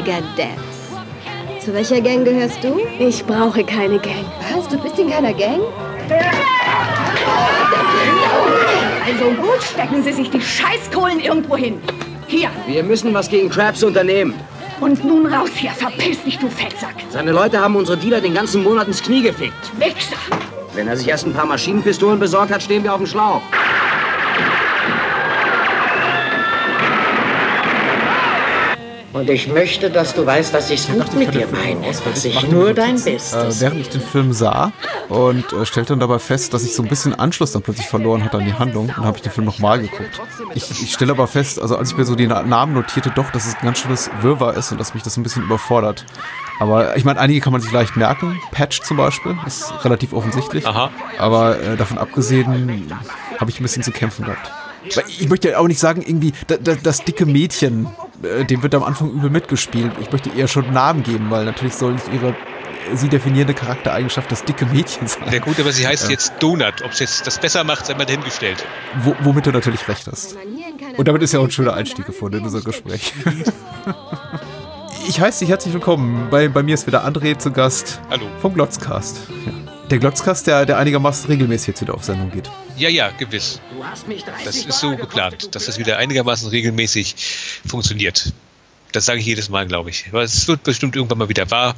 [0.00, 1.62] Dagger Devs.
[1.62, 2.80] Zu welcher Gang gehörst du?
[2.98, 4.24] Ich brauche keine Gang.
[4.54, 4.66] Was?
[4.66, 5.60] Du bist in keiner Gang?
[9.04, 11.78] Also gut, stecken Sie sich die Scheißkohlen irgendwo hin.
[12.28, 12.48] Hier.
[12.66, 14.32] Wir müssen was gegen Krabs unternehmen.
[14.80, 15.72] Und nun raus hier.
[15.72, 16.94] Verpiss dich, du Fettsack.
[17.10, 19.78] Seine Leute haben unsere Dealer den ganzen Monat ins Knie gefickt.
[19.78, 20.16] Wichser.
[20.72, 23.42] Wenn er sich erst ein paar Maschinenpistolen besorgt hat, stehen wir auf dem Schlauch.
[29.12, 32.46] Und ich möchte, dass du weißt, dass ich es gut mit dir meine, dass ich
[32.48, 33.32] nur dein Bestes.
[33.34, 34.72] Äh, während ich den Film sah
[35.08, 38.24] und äh, stellte dann dabei fest, dass ich so ein bisschen Anschluss dann plötzlich verloren
[38.24, 40.20] hatte an die Handlung, dann habe ich den Film nochmal geguckt.
[40.54, 43.30] Ich, ich stelle aber fest, also als ich mir so die Na- Namen notierte, doch,
[43.32, 46.04] dass es ein ganz schönes Wirrwarr ist und dass mich das ein bisschen überfordert.
[46.60, 48.38] Aber ich meine, einige kann man sich leicht merken.
[48.52, 50.66] Patch zum Beispiel ist relativ offensichtlich.
[50.66, 50.90] Aha.
[51.18, 52.92] Aber äh, davon abgesehen
[53.40, 54.52] habe ich ein bisschen zu kämpfen gehabt.
[54.84, 57.88] Ich möchte ja auch nicht sagen, irgendwie, da, da, das dicke Mädchen,
[58.22, 59.92] äh, dem wird am Anfang übel mitgespielt.
[60.00, 63.54] Ich möchte ihr schon einen Namen geben, weil natürlich soll nicht ihre äh, sie definierende
[63.54, 65.32] Charaktereigenschaft das dicke Mädchen sein.
[65.32, 66.82] Ja gut, aber sie heißt jetzt Donut.
[66.82, 68.64] Ob es jetzt das besser macht, sei mal dahingestellt.
[69.02, 70.36] Wo, womit du natürlich recht hast.
[70.96, 73.12] Und damit ist ja auch ein schöner Einstieg gefunden in unser Gespräch.
[75.08, 76.28] Ich heiße dich herzlich willkommen.
[76.30, 78.00] Bei, bei mir ist wieder André zu Gast.
[78.10, 78.26] Hallo.
[78.40, 79.22] Vom Glotzcast.
[79.44, 79.59] Ja.
[79.90, 82.48] Der Glotzcast, der, der einigermaßen regelmäßig jetzt wieder auf Sendung geht.
[82.76, 83.60] Ja, ja, gewiss.
[83.74, 87.16] Du hast mich 30 Das ist so geplant, dass das wieder einigermaßen regelmäßig
[87.66, 88.32] funktioniert.
[88.92, 90.06] Das sage ich jedes Mal, glaube ich.
[90.12, 91.74] Aber es wird bestimmt irgendwann mal wieder wahr.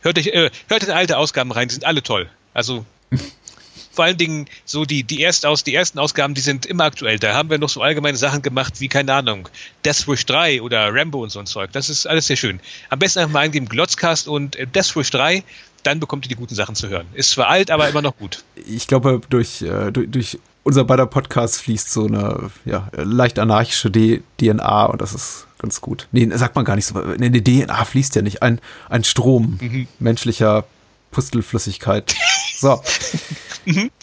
[0.00, 2.28] Hört euch, äh, hört in alte Ausgaben rein, die sind alle toll.
[2.52, 2.84] Also
[3.92, 7.20] vor allen Dingen so die, die, Erstaus, die ersten Ausgaben, die sind immer aktuell.
[7.20, 9.48] Da haben wir noch so allgemeine Sachen gemacht wie, keine Ahnung,
[9.84, 11.70] Death Wish 3 oder Rambo und so ein Zeug.
[11.72, 12.58] Das ist alles sehr schön.
[12.90, 15.44] Am besten einfach mal eingeben Glotzcast und äh, Death Wish 3,
[15.82, 17.06] dann bekommt ihr die guten Sachen zu hören.
[17.14, 18.44] Ist zwar alt, aber immer noch gut.
[18.66, 23.90] Ich glaube, durch, äh, durch, durch unser beider Podcast fließt so eine ja, leicht anarchische
[23.90, 26.08] D DNA und das ist ganz gut.
[26.12, 26.98] Nee, sagt man gar nicht so.
[26.98, 28.42] Nee, eine DNA fließt ja nicht.
[28.42, 29.58] Ein, ein Strom
[29.98, 30.64] menschlicher
[31.10, 32.14] Pustelflüssigkeit.
[32.62, 32.80] So.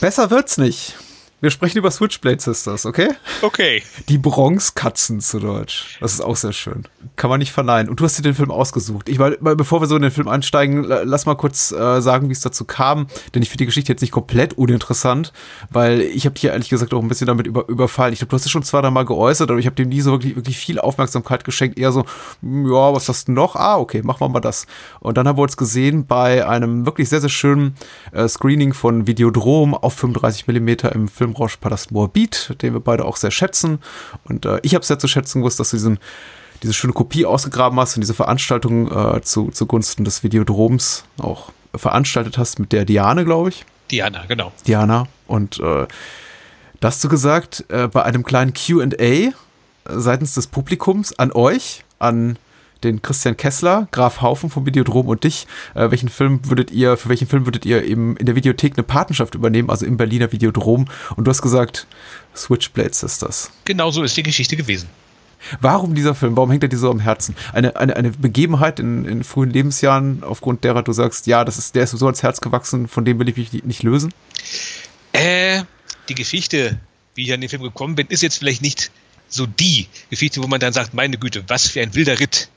[0.01, 0.95] Besser wird's nicht.
[1.41, 3.09] Wir sprechen über Switchblade Sisters, okay?
[3.41, 3.81] Okay.
[4.09, 5.97] Die Bronzekatzen zu Deutsch.
[6.01, 6.83] Das ist auch sehr schön.
[7.15, 7.89] Kann man nicht verneinen.
[7.89, 9.07] Und du hast dir den Film ausgesucht.
[9.07, 12.27] Ich mal bevor wir so in den Film einsteigen, la- lass mal kurz äh, sagen,
[12.27, 13.07] wie es dazu kam.
[13.33, 15.31] Denn ich finde die Geschichte jetzt nicht komplett uninteressant,
[15.69, 18.11] weil ich habe dich ja ehrlich gesagt auch ein bisschen damit über, überfallen.
[18.11, 20.01] Ich glaube, du hast es schon zwei, drei Mal geäußert, aber ich habe dem nie
[20.01, 21.79] so wirklich, wirklich viel Aufmerksamkeit geschenkt.
[21.79, 22.03] Eher so,
[22.41, 23.55] hm, ja, was hast du noch?
[23.55, 24.67] Ah, okay, machen wir mal das.
[24.99, 27.75] Und dann haben wir uns gesehen bei einem wirklich sehr, sehr schönen
[28.11, 33.15] äh, Screening von Videodrom auf 35 Millimeter im Filmrausch Palast Moabit, den wir beide auch
[33.15, 33.79] sehr schätzen.
[34.23, 35.99] Und äh, ich habe sehr zu schätzen gewusst, dass du diesen,
[36.63, 42.37] diese schöne Kopie ausgegraben hast und diese Veranstaltung äh, zu, zugunsten des Videodroms auch veranstaltet
[42.37, 43.65] hast mit der Diane, glaube ich.
[43.91, 44.51] Diana, genau.
[44.65, 45.07] Diana.
[45.27, 45.87] Und äh,
[46.79, 49.31] da hast du gesagt, äh, bei einem kleinen QA äh,
[49.85, 52.37] seitens des Publikums an euch, an
[52.83, 57.09] den Christian Kessler, Graf Haufen vom Videodrom und dich, äh, welchen Film würdet ihr, für
[57.09, 60.87] welchen Film würdet ihr eben in der Videothek eine Patenschaft übernehmen, also im Berliner Videodrom?
[61.15, 61.87] Und du hast gesagt,
[62.35, 63.51] Switchblade Sisters.
[63.65, 64.89] Genau so ist die Geschichte gewesen.
[65.61, 66.35] Warum dieser Film?
[66.35, 67.35] Warum hängt er dir so am Herzen?
[67.53, 71.75] Eine, eine, eine Begebenheit in, in frühen Lebensjahren, aufgrund derer du sagst, ja, das ist,
[71.75, 74.13] der ist so ans Herz gewachsen, von dem will ich mich nicht lösen?
[75.13, 75.63] Äh,
[76.09, 76.79] die Geschichte,
[77.15, 78.91] wie ich an den Film gekommen bin, ist jetzt vielleicht nicht
[79.29, 82.49] so die Geschichte, wo man dann sagt, meine Güte, was für ein wilder Ritt.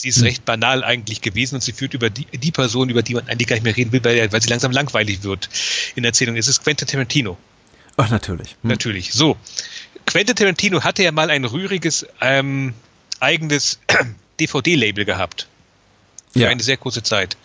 [0.00, 3.14] Sie ist recht banal eigentlich gewesen und sie führt über die, die Person, über die
[3.14, 5.48] man eigentlich gar nicht mehr reden will, weil, weil sie langsam langweilig wird
[5.96, 6.36] in der Erzählung.
[6.36, 7.36] Es ist Quentin Tarantino.
[7.96, 8.50] Ach, natürlich.
[8.50, 8.70] Hm.
[8.70, 9.12] Natürlich.
[9.12, 9.36] So.
[10.06, 12.74] Quentin Tarantino hatte ja mal ein rühriges ähm,
[13.18, 13.80] eigenes
[14.40, 15.48] DVD-Label gehabt.
[16.32, 16.48] Für Ja.
[16.48, 17.36] eine sehr kurze Zeit.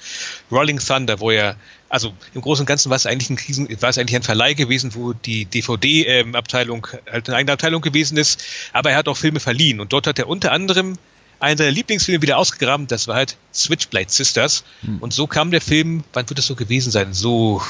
[0.52, 1.56] Rolling Thunder, wo er,
[1.90, 4.54] also im Großen und Ganzen war es eigentlich ein Krisen, war es eigentlich ein Verleih
[4.54, 8.44] gewesen, wo die DVD-Abteilung halt eine eigene Abteilung gewesen ist,
[8.74, 10.98] aber er hat auch Filme verliehen und dort hat er unter anderem
[11.44, 14.64] einen seiner Lieblingsfilme wieder ausgegraben, das war halt Switchblade Sisters.
[15.00, 17.14] Und so kam der Film, wann wird das so gewesen sein?
[17.14, 17.62] So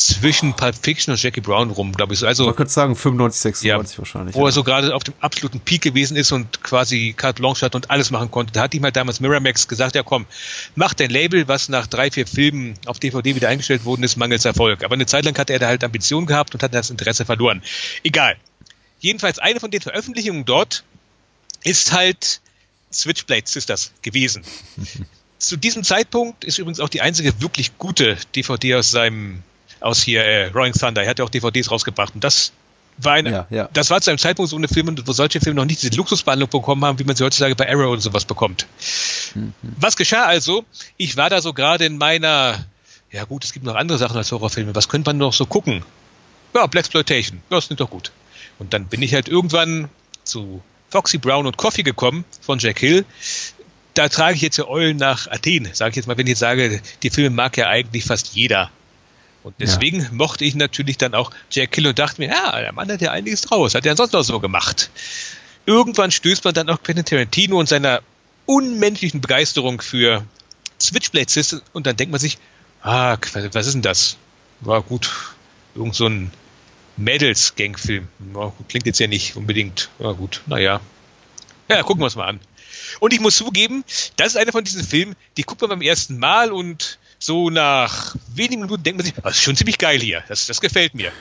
[0.00, 2.26] zwischen Pulp Fiction und Jackie Brown rum, glaube ich so.
[2.26, 4.34] Also Man könnte sagen 95, 96 ja, wahrscheinlich.
[4.34, 4.52] wo er ja.
[4.52, 8.10] so gerade auf dem absoluten Peak gewesen ist und quasi carte blanche hat und alles
[8.10, 8.52] machen konnte.
[8.52, 10.26] Da hat ihm halt damals Miramax gesagt, ja komm,
[10.74, 14.44] mach dein Label, was nach drei, vier Filmen auf DVD wieder eingestellt worden ist, mangels
[14.44, 14.84] Erfolg.
[14.84, 17.62] Aber eine Zeit lang hatte er da halt Ambitionen gehabt und hat das Interesse verloren.
[18.02, 18.36] Egal.
[19.00, 20.84] Jedenfalls eine von den Veröffentlichungen dort
[21.62, 22.40] ist halt
[22.92, 24.42] Switchblade Sisters gewesen.
[25.38, 29.42] Zu diesem Zeitpunkt ist übrigens auch die einzige wirklich gute DVD aus seinem,
[29.80, 31.02] aus hier äh, Rolling Thunder.
[31.02, 32.52] Er hat ja auch DVDs rausgebracht und das
[32.98, 33.68] war eine, Ja, ja.
[33.72, 36.50] das war zu einem Zeitpunkt so eine Filme, wo solche Filme noch nicht diese Luxusbehandlung
[36.50, 38.66] bekommen haben, wie man sie heutzutage bei Arrow und sowas bekommt.
[39.62, 40.64] Was geschah also?
[40.98, 42.66] Ich war da so gerade in meiner
[43.12, 44.74] ja gut, es gibt noch andere Sachen als Horrorfilme.
[44.74, 45.82] Was könnte man noch so gucken?
[46.54, 47.38] Ja, Blaxploitation.
[47.50, 48.12] Ja, das klingt doch gut.
[48.58, 49.88] Und dann bin ich halt irgendwann
[50.24, 53.04] zu Foxy Brown und Coffee gekommen von Jack Hill.
[53.94, 56.40] Da trage ich jetzt ja Eulen nach Athen, sage ich jetzt mal, wenn ich jetzt
[56.40, 58.70] sage, die Filme mag ja eigentlich fast jeder.
[59.42, 60.08] Und deswegen ja.
[60.12, 63.10] mochte ich natürlich dann auch Jack Hill und dachte mir, ja, der Mann hat ja
[63.10, 64.90] einiges draus, hat ja sonst noch so gemacht.
[65.66, 68.02] Irgendwann stößt man dann auch Quentin Tarantino und seiner
[68.46, 70.24] unmenschlichen Begeisterung für
[70.80, 72.38] Switchblade System und dann denkt man sich,
[72.82, 73.16] ah,
[73.52, 74.16] was ist denn das?
[74.60, 75.10] War gut,
[75.74, 76.30] irgend so ein
[77.00, 78.08] Mädels-Gang-Film.
[78.68, 80.80] Klingt jetzt ja nicht unbedingt, ja gut, naja.
[81.68, 82.40] Ja, gucken wir es mal an.
[82.98, 83.84] Und ich muss zugeben,
[84.16, 88.16] das ist einer von diesen Filmen, die guckt man beim ersten Mal und so nach
[88.34, 91.12] wenigen Minuten denkt man sich, das ist schon ziemlich geil hier, das, das gefällt mir.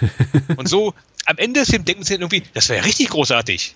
[0.56, 0.94] und so
[1.26, 3.74] am Ende des Films denkt man sich irgendwie, das wäre ja richtig großartig.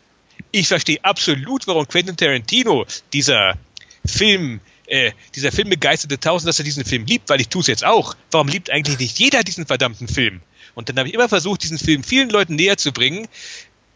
[0.53, 3.59] Ich verstehe absolut, warum Quentin Tarantino, dieser
[4.07, 7.85] Film, äh, dieser filmbegeisterte Tausend, dass er diesen Film liebt, weil ich tue es jetzt
[7.85, 8.17] auch.
[8.31, 10.41] Warum liebt eigentlich nicht jeder diesen verdammten Film?
[10.75, 13.29] Und dann habe ich immer versucht, diesen Film vielen Leuten näher zu bringen.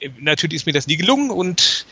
[0.00, 1.86] Äh, natürlich ist mir das nie gelungen und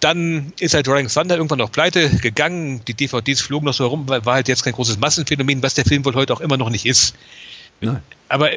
[0.00, 2.84] dann ist halt Rolling Thunder irgendwann noch pleite gegangen.
[2.86, 6.04] Die DVDs flogen noch so herum, war halt jetzt kein großes Massenphänomen, was der Film
[6.04, 7.14] wohl heute auch immer noch nicht ist.
[7.80, 8.02] Nein.
[8.28, 8.50] Aber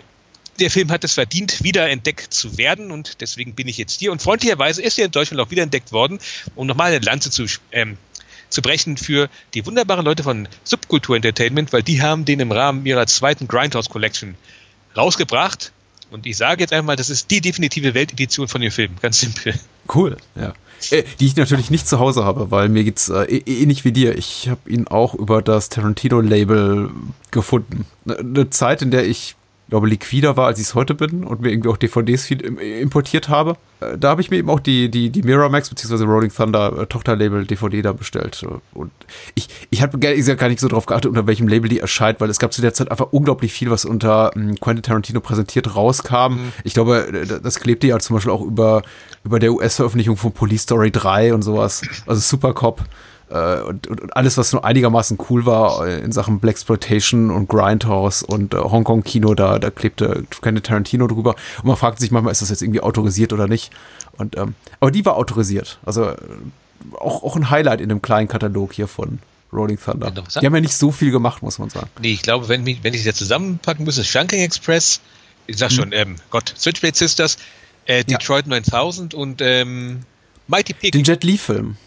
[0.60, 4.12] der Film hat es verdient, wieder entdeckt zu werden und deswegen bin ich jetzt hier.
[4.12, 6.20] Und freundlicherweise ist er in Deutschland auch wieder entdeckt worden,
[6.56, 7.98] um nochmal eine Lanze zu, ähm,
[8.50, 12.86] zu brechen für die wunderbaren Leute von Subkultur Entertainment, weil die haben den im Rahmen
[12.86, 14.36] ihrer zweiten Grindhouse Collection
[14.96, 15.72] rausgebracht.
[16.10, 18.92] Und ich sage jetzt einmal, das ist die definitive Weltedition von dem Film.
[19.02, 19.54] Ganz simpel.
[19.94, 20.54] Cool, ja.
[20.92, 24.18] Äh, die ich natürlich nicht zu Hause habe, weil mir geht's äh, ähnlich wie dir.
[24.18, 26.92] Ich habe ihn auch über das Tarantino-Label
[27.32, 27.86] gefunden.
[28.08, 29.36] Eine Zeit, in der ich
[29.70, 33.30] glaube, liquider war, als ich es heute bin und mir irgendwie auch DVDs viel importiert
[33.30, 33.58] habe.
[33.80, 36.04] Äh, da habe ich mir eben auch die, die, die Miramax bzw.
[36.06, 38.46] Rolling Thunder äh, Tochterlabel DVD da bestellt.
[38.74, 38.92] Und
[39.36, 42.40] ich, ich habe gar nicht so drauf geachtet, unter welchem Label die erscheint, weil es
[42.40, 46.34] gab zu der Zeit einfach unglaublich viel, was unter ähm, Quentin Tarantino präsentiert rauskam.
[46.34, 46.54] Mhm.
[46.64, 48.84] Ich glaube, das klebte ja zum Beispiel auch über,
[49.24, 51.82] über der US-Veröffentlichung von Police Story 3 und sowas.
[52.06, 52.84] Also Supercop.
[53.30, 58.24] Äh, und, und, alles, was nur einigermaßen cool war äh, in Sachen Blaxploitation und Grindhouse
[58.24, 61.36] und äh, Hongkong-Kino, da, da klebte keine Tarantino drüber.
[61.58, 63.72] Und man fragt sich manchmal, ist das jetzt irgendwie autorisiert oder nicht?
[64.18, 65.80] Und, ähm, aber die war autorisiert.
[65.86, 66.18] Also äh,
[67.00, 69.20] auch, auch ein Highlight in dem kleinen Katalog hier von
[69.52, 70.12] Rolling Thunder.
[70.12, 71.90] Die haben ja nicht so viel gemacht, muss man sagen.
[72.02, 75.02] Nee, ich glaube, wenn, wenn ich das zusammenpacken müsste, Shanking Express,
[75.48, 75.94] ich sag schon, hm.
[75.94, 77.38] ähm, Gott, Switchblade Sisters,
[77.86, 78.52] äh, Detroit ja.
[78.52, 80.02] 9000 und ähm,
[80.48, 80.92] Mighty Pig.
[80.92, 81.78] Den Jet Li-Film.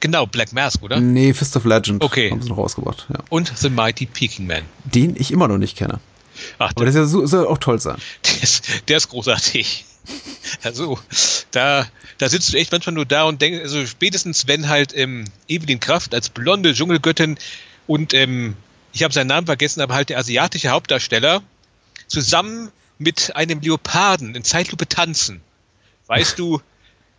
[0.00, 1.00] Genau, Black Mask, oder?
[1.00, 2.02] Nee, Fist of Legend.
[2.02, 2.30] Okay.
[2.30, 3.18] Haben sie noch rausgebracht, ja.
[3.30, 4.62] Und The Mighty Peking Man.
[4.84, 6.00] Den ich immer noch nicht kenne.
[6.58, 7.96] Ach, Aber der, der soll, soll auch toll sein.
[8.24, 9.84] Der ist, der ist großartig.
[10.62, 10.98] Also,
[11.50, 11.86] da,
[12.16, 15.80] da sitzt du echt manchmal nur da und denkst, also spätestens wenn halt ähm, Evelyn
[15.80, 17.36] Kraft als blonde Dschungelgöttin
[17.86, 18.56] und ähm,
[18.94, 21.42] ich habe seinen Namen vergessen, aber halt der asiatische Hauptdarsteller
[22.06, 25.42] zusammen mit einem Leoparden in Zeitlupe tanzen.
[26.06, 26.62] Weißt du,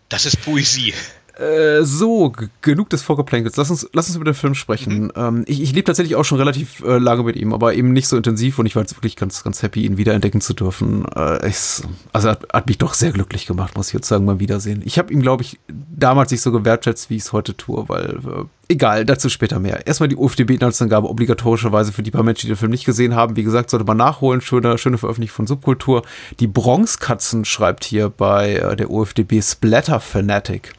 [0.10, 0.96] das ist Poesie.
[1.40, 3.56] Äh, so, genug des Vorgeplänkels.
[3.56, 5.04] Lass uns, lass uns über den Film sprechen.
[5.04, 5.12] Mhm.
[5.16, 8.10] Ähm, ich ich lebe tatsächlich auch schon relativ äh, lange mit ihm, aber eben nicht
[8.10, 11.06] so intensiv und ich war jetzt wirklich ganz, ganz happy, ihn wiederentdecken zu dürfen.
[11.16, 11.82] Äh, ich,
[12.12, 14.82] also hat, hat mich doch sehr glücklich gemacht, muss ich jetzt sagen, beim Wiedersehen.
[14.84, 18.18] Ich habe ihn, glaube ich, damals nicht so gewertschätzt, wie ich es heute tue, weil
[18.18, 19.88] äh, egal, dazu später mehr.
[19.88, 23.38] Erstmal die UFDB-Inhaltsangabe obligatorischerweise für die paar Menschen, die den Film nicht gesehen haben.
[23.38, 24.42] Wie gesagt, sollte man nachholen.
[24.42, 26.04] Schöne, schöne Veröffentlichung von Subkultur.
[26.42, 30.74] Die Bronxkatzen schreibt hier bei äh, der UFDB Splatter Fanatic.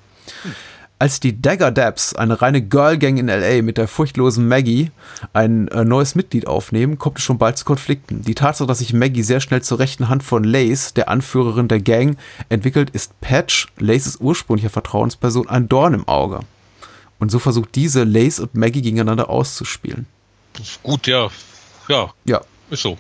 [0.99, 4.91] Als die Dagger Dabs, eine reine Girl-Gang in LA mit der furchtlosen Maggie,
[5.33, 8.21] ein äh, neues Mitglied aufnehmen, kommt es schon bald zu Konflikten.
[8.21, 11.81] Die Tatsache, dass sich Maggie sehr schnell zur rechten Hand von Lace, der Anführerin der
[11.81, 12.19] Gang,
[12.51, 16.41] entwickelt, ist Patch, Laces ursprünglicher Vertrauensperson, ein Dorn im Auge.
[17.19, 20.05] Und so versucht diese Lace und Maggie gegeneinander auszuspielen.
[20.83, 21.31] Gut, ja.
[21.89, 22.13] Ja.
[22.27, 22.43] Ja.
[22.69, 22.99] Ist so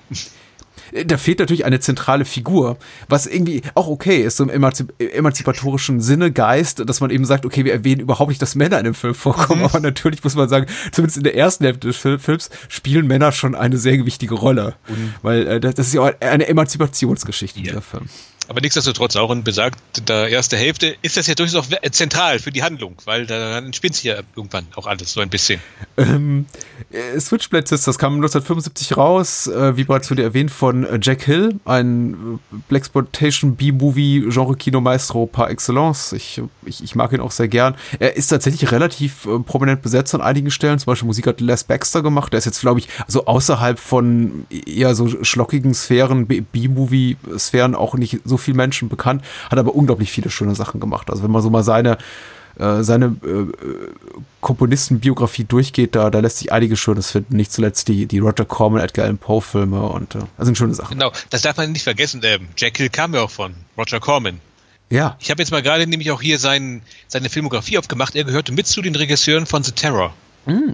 [1.07, 2.79] da fehlt natürlich eine zentrale Figur,
[3.09, 7.45] was irgendwie auch okay ist, so im emanzip emanzipatorischen Sinne, Geist, dass man eben sagt,
[7.45, 9.67] okay, wir erwähnen überhaupt nicht, dass Männer in dem Film vorkommen, mhm.
[9.67, 13.55] aber natürlich muss man sagen, zumindest in der ersten Hälfte des Films spielen Männer schon
[13.55, 15.15] eine sehr wichtige Rolle, mhm.
[15.23, 17.67] weil äh, das ist ja auch eine Emanzipationsgeschichte, ja.
[17.67, 18.09] dieser Film.
[18.51, 22.65] Aber nichtsdestotrotz auch in besagter erste Hälfte ist das ja durchaus auch zentral für die
[22.65, 25.61] Handlung, weil da entspinnt sich ja irgendwann auch alles so ein bisschen.
[25.97, 26.47] Ähm,
[26.91, 31.61] äh, Switchblade Sisters kam 1975 raus, äh, wie bereits wurde erwähnt, von äh, Jack Hill,
[31.65, 36.13] ein äh, Blaxploitation B-Movie Genre Kino Maestro par excellence.
[36.13, 37.77] Ich, ich, ich, mag ihn auch sehr gern.
[38.01, 40.81] Er ist tatsächlich relativ äh, prominent besetzt an einigen Stellen.
[40.81, 42.33] Zum Beispiel Musik hat Les Baxter gemacht.
[42.33, 48.19] Der ist jetzt, glaube ich, so außerhalb von eher so schlockigen Sphären, B-Movie-Sphären auch nicht
[48.25, 51.11] so viel Menschen bekannt, hat aber unglaublich viele schöne Sachen gemacht.
[51.11, 51.99] Also wenn man so mal seine
[52.59, 53.47] äh, seine äh,
[54.41, 57.37] Komponistenbiografie durchgeht, da, da lässt sich einiges Schönes finden.
[57.37, 60.75] Nicht zuletzt die, die Roger Corman, Edgar Allan Poe Filme und äh, das sind schöne
[60.75, 60.99] Sachen.
[60.99, 62.21] Genau, das darf man nicht vergessen.
[62.25, 64.41] Ähm, Jack Hill kam ja auch von Roger Corman.
[64.91, 65.17] Ja.
[65.21, 68.17] Ich habe jetzt mal gerade nämlich auch hier sein, seine Filmografie aufgemacht.
[68.17, 70.13] Er gehörte mit zu den Regisseuren von The Terror.
[70.47, 70.73] Mm.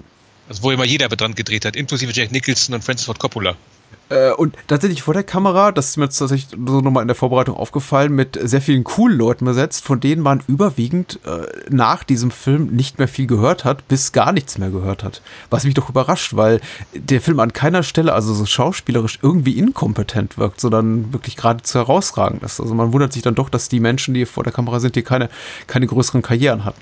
[0.49, 3.57] Also wo immer jeder dran gedreht hat, inklusive Jack Nicholson und Francis Ford Coppola.
[4.09, 7.17] Äh, und tatsächlich vor der Kamera, das ist mir jetzt tatsächlich so nochmal in der
[7.17, 12.31] Vorbereitung aufgefallen, mit sehr vielen coolen Leuten besetzt, von denen man überwiegend äh, nach diesem
[12.31, 15.23] Film nicht mehr viel gehört hat, bis gar nichts mehr gehört hat.
[15.51, 16.61] Was mich doch überrascht, weil
[16.95, 22.43] der Film an keiner Stelle, also so schauspielerisch, irgendwie inkompetent wirkt, sondern wirklich geradezu herausragend
[22.45, 22.61] ist.
[22.61, 25.03] Also man wundert sich dann doch, dass die Menschen, die vor der Kamera sind, die
[25.03, 25.29] keine,
[25.67, 26.81] keine größeren Karrieren hatten.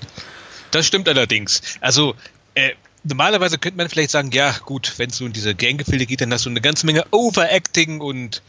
[0.71, 1.61] Das stimmt allerdings.
[1.81, 2.15] Also,
[2.53, 2.71] äh,
[3.07, 6.33] normalerweise könnte man vielleicht sagen, ja gut, wenn es so in diese Ganggefilde geht, dann
[6.33, 8.41] hast du eine ganze Menge Overacting und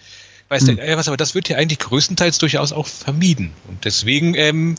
[0.48, 0.76] weiß Hm.
[0.76, 3.52] der Geier was, aber das wird ja eigentlich größtenteils durchaus auch vermieden.
[3.68, 4.76] Und deswegen, ähm,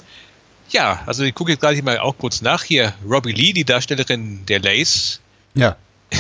[0.70, 2.64] ja, also ich gucke jetzt gerade mal auch kurz nach.
[2.64, 5.20] Hier, Robbie Lee, die Darstellerin der Lace.
[5.56, 5.78] Ja.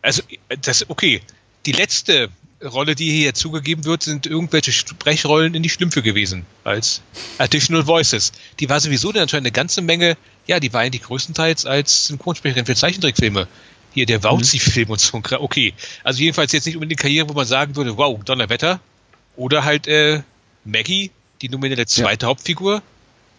[0.00, 0.22] Also,
[0.62, 1.20] das, okay,
[1.66, 2.30] die letzte
[2.64, 7.02] Rolle, die hier zugegeben wird, sind irgendwelche Sprechrollen in die Schlümpfe gewesen, als
[7.38, 8.32] Additional Voices.
[8.60, 10.16] Die war sowieso dann anscheinend eine ganze Menge,
[10.48, 13.46] ja, die war eigentlich größtenteils als Synchronsprecherin für Zeichentrickfilme.
[13.94, 15.20] Hier der Wauzi-Film und so.
[15.38, 15.74] Okay,
[16.04, 18.80] also jedenfalls jetzt nicht unbedingt eine Karriere, wo man sagen würde, wow, Donnerwetter.
[19.36, 20.22] Oder halt äh,
[20.64, 21.10] Maggie,
[21.42, 22.82] die nominelle zweite Hauptfigur.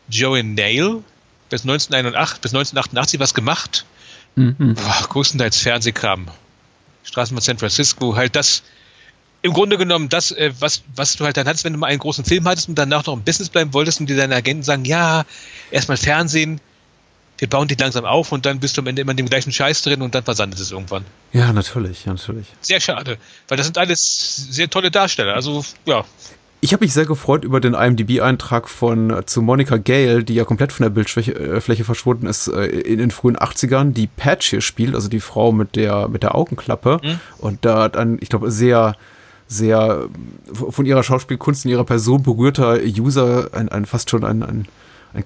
[0.10, 1.04] Joey Nail,
[1.50, 3.86] bis 1981, bis 1988 was gemacht.
[4.36, 4.76] Mhm.
[4.76, 6.28] Boah, größtenteils Fernsehkram.
[7.04, 8.64] Straßenbahn San Francisco, halt das,
[9.42, 12.00] im Grunde genommen das, äh, was, was du halt dann hattest, wenn du mal einen
[12.00, 14.86] großen Film hattest und danach noch im Business bleiben wolltest und dir deine Agenten sagen,
[14.86, 15.26] ja,
[15.72, 16.62] erstmal Fernsehen,
[17.40, 19.52] wir bauen die langsam auf und dann bist du am Ende immer in dem gleichen
[19.52, 21.06] Scheiß drin und dann versandet es irgendwann.
[21.32, 22.48] Ja, natürlich, ja, natürlich.
[22.62, 23.18] Sehr schade,
[23.48, 25.34] weil das sind alles sehr tolle Darsteller.
[25.34, 26.04] Also, ja,
[26.62, 30.44] Ich habe mich sehr gefreut über den IMDb-Eintrag von äh, zu Monica Gale, die ja
[30.44, 34.62] komplett von der Bildfläche äh, verschwunden ist äh, in den frühen 80ern, die Patch hier
[34.62, 37.00] spielt, also die Frau mit der mit der Augenklappe
[37.38, 38.96] und da hat ein, ich glaube, sehr
[39.48, 40.08] sehr
[40.54, 44.68] von ihrer Schauspielkunst und ihrer Person berührter User ein, ein fast schon ein, ein
[45.14, 45.24] ein-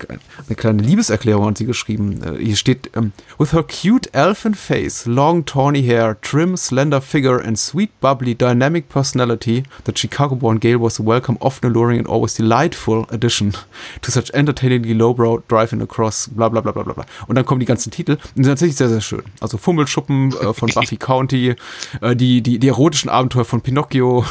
[0.48, 2.22] eine kleine Liebeserklärung an sie geschrieben.
[2.24, 7.44] Äh, Hier steht, ähm, with her cute elfin face, long tawny hair, trim slender figure
[7.44, 12.34] and sweet bubbly dynamic personality, the Chicago-born Gail was a welcome, often alluring and always
[12.34, 13.54] delightful addition
[14.02, 17.06] to such entertainingly lowbrow driving across, bla bla bla bla bla bla.
[17.28, 19.24] Und dann kommen die ganzen Titel und die sind tatsächlich sehr, sehr schön.
[19.42, 21.56] Also Fummelschuppen äh, von Buffy County,
[22.02, 24.26] äh, die, die, die erotischen Abenteuer von Pinocchio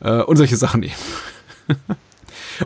[0.00, 0.92] äh, und solche Sachen eben.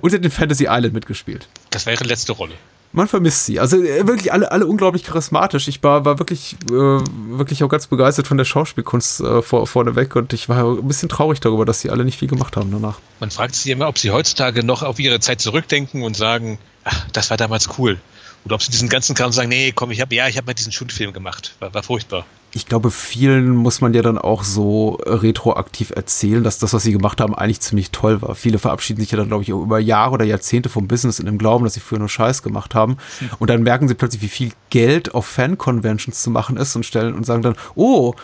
[0.03, 1.49] Und sie hat in Fantasy Island mitgespielt.
[1.71, 2.55] Das war ihre letzte Rolle.
[2.93, 3.61] Man vermisst sie.
[3.61, 5.69] Also äh, wirklich alle, alle unglaublich charismatisch.
[5.69, 10.17] Ich war, war wirklich, äh, wirklich auch ganz begeistert von der Schauspielkunst äh, vor, vorneweg
[10.17, 12.99] und ich war ein bisschen traurig darüber, dass sie alle nicht viel gemacht haben danach.
[13.21, 17.07] Man fragt sich immer, ob sie heutzutage noch auf ihre Zeit zurückdenken und sagen, ach,
[17.13, 18.01] das war damals cool.
[18.45, 20.55] Oder ob sie diesen ganzen Kram sagen, nee, komm, ich habe ja, ich habe mal
[20.55, 21.57] diesen Schundfilm gemacht.
[21.59, 22.25] War, war furchtbar.
[22.55, 26.83] Ich glaube, vielen muss man ja dann auch so äh, retroaktiv erzählen, dass das, was
[26.83, 28.35] sie gemacht haben, eigentlich ziemlich toll war.
[28.35, 31.37] Viele verabschieden sich ja dann, glaube ich, über Jahre oder Jahrzehnte vom Business in dem
[31.37, 32.97] Glauben, dass sie früher nur Scheiß gemacht haben.
[33.39, 37.15] Und dann merken sie plötzlich, wie viel Geld auf Fan-Conventions zu machen ist und stellen
[37.15, 38.15] und sagen dann, oh,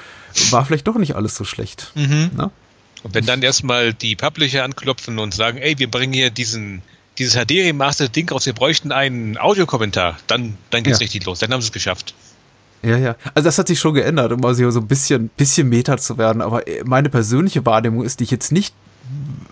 [0.51, 1.93] war vielleicht doch nicht alles so schlecht.
[1.95, 2.51] Na?
[3.03, 6.81] Und wenn dann erstmal die Publisher anklopfen und sagen, ey, wir bringen hier diesen,
[7.19, 11.05] dieses HD-Remastered-Ding raus, wir bräuchten einen Audiokommentar, dann, dann geht's Ja.
[11.05, 11.41] richtig los.
[11.41, 12.15] Dann haben sie es geschafft.
[12.85, 13.17] Ja, ja.
[13.35, 16.43] Also das hat sich schon geändert, um mal so ein bisschen, bisschen Meta zu werden.
[16.43, 18.75] Aber äh, meine persönliche Wahrnehmung ist, die ich jetzt nicht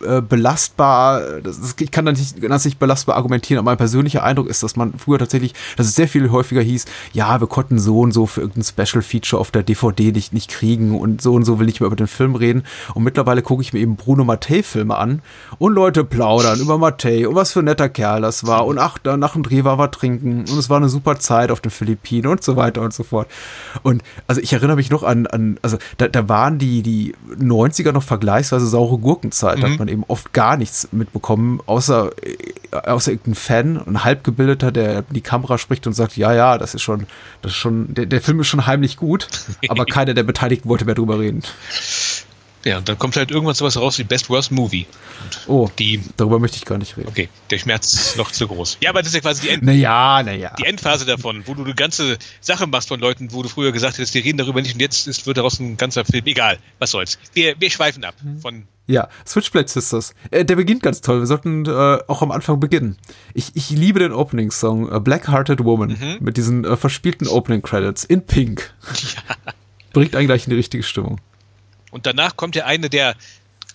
[0.04, 4.22] äh, belastbar, das ist, ich kann da nicht ganz nicht belastbar argumentieren, aber mein persönlicher
[4.24, 7.78] Eindruck ist, dass man früher tatsächlich, dass es sehr viel häufiger hieß, ja, wir konnten
[7.78, 11.34] so und so für irgendein Special Feature auf der DVD nicht, nicht kriegen und so
[11.34, 12.64] und so will ich mehr über den Film reden.
[12.94, 15.22] Und mittlerweile gucke ich mir eben Bruno Mattei-Filme an
[15.58, 18.98] und Leute plaudern über Mattei und was für ein netter Kerl das war und ach,
[18.98, 21.70] da nach dem Dreh war wir trinken und es war eine super Zeit auf den
[21.70, 23.28] Philippinen und so weiter und so fort.
[23.82, 27.92] Und also ich erinnere mich noch an, an also da, da waren die, die 90er
[27.92, 29.41] noch vergleichsweise saure Gurkenzeit.
[29.42, 34.70] Da hat man eben oft gar nichts mitbekommen, außer, äh, außer irgendein Fan, ein Halbgebildeter,
[34.72, 37.06] der in die Kamera spricht und sagt, ja, ja, das ist schon,
[37.42, 39.28] das ist schon, der, der Film ist schon heimlich gut,
[39.68, 41.42] aber keiner der Beteiligten wollte mehr drüber reden.
[42.64, 44.86] Ja, und dann kommt halt irgendwann sowas raus wie Best Worst Movie.
[45.48, 47.08] Oh, Die, darüber möchte ich gar nicht reden.
[47.08, 48.78] okay, der Schmerz ist noch zu groß.
[48.80, 50.54] Ja, aber das ist ja quasi die, End, Naja, naja.
[50.56, 53.94] die Endphase davon, wo du eine ganze Sache machst von Leuten, wo du früher gesagt
[53.98, 56.24] hättest, wir reden darüber nicht und jetzt ist, wird daraus ein ganzer Film.
[56.26, 57.18] Egal, was soll's.
[57.34, 60.14] Wir, wir schweifen ab von Ja, Switchblade Sisters.
[60.30, 61.20] Äh, der beginnt ganz toll.
[61.20, 62.98] Wir sollten äh, auch am Anfang beginnen.
[63.32, 68.26] Ich, ich liebe den Opening-Song, äh, Black Hearted Woman, mit diesen äh, verspielten Opening-Credits in
[68.26, 68.74] Pink.
[69.94, 71.22] Bringt einen gleich in die richtige Stimmung.
[71.90, 73.16] Und danach kommt ja eine der,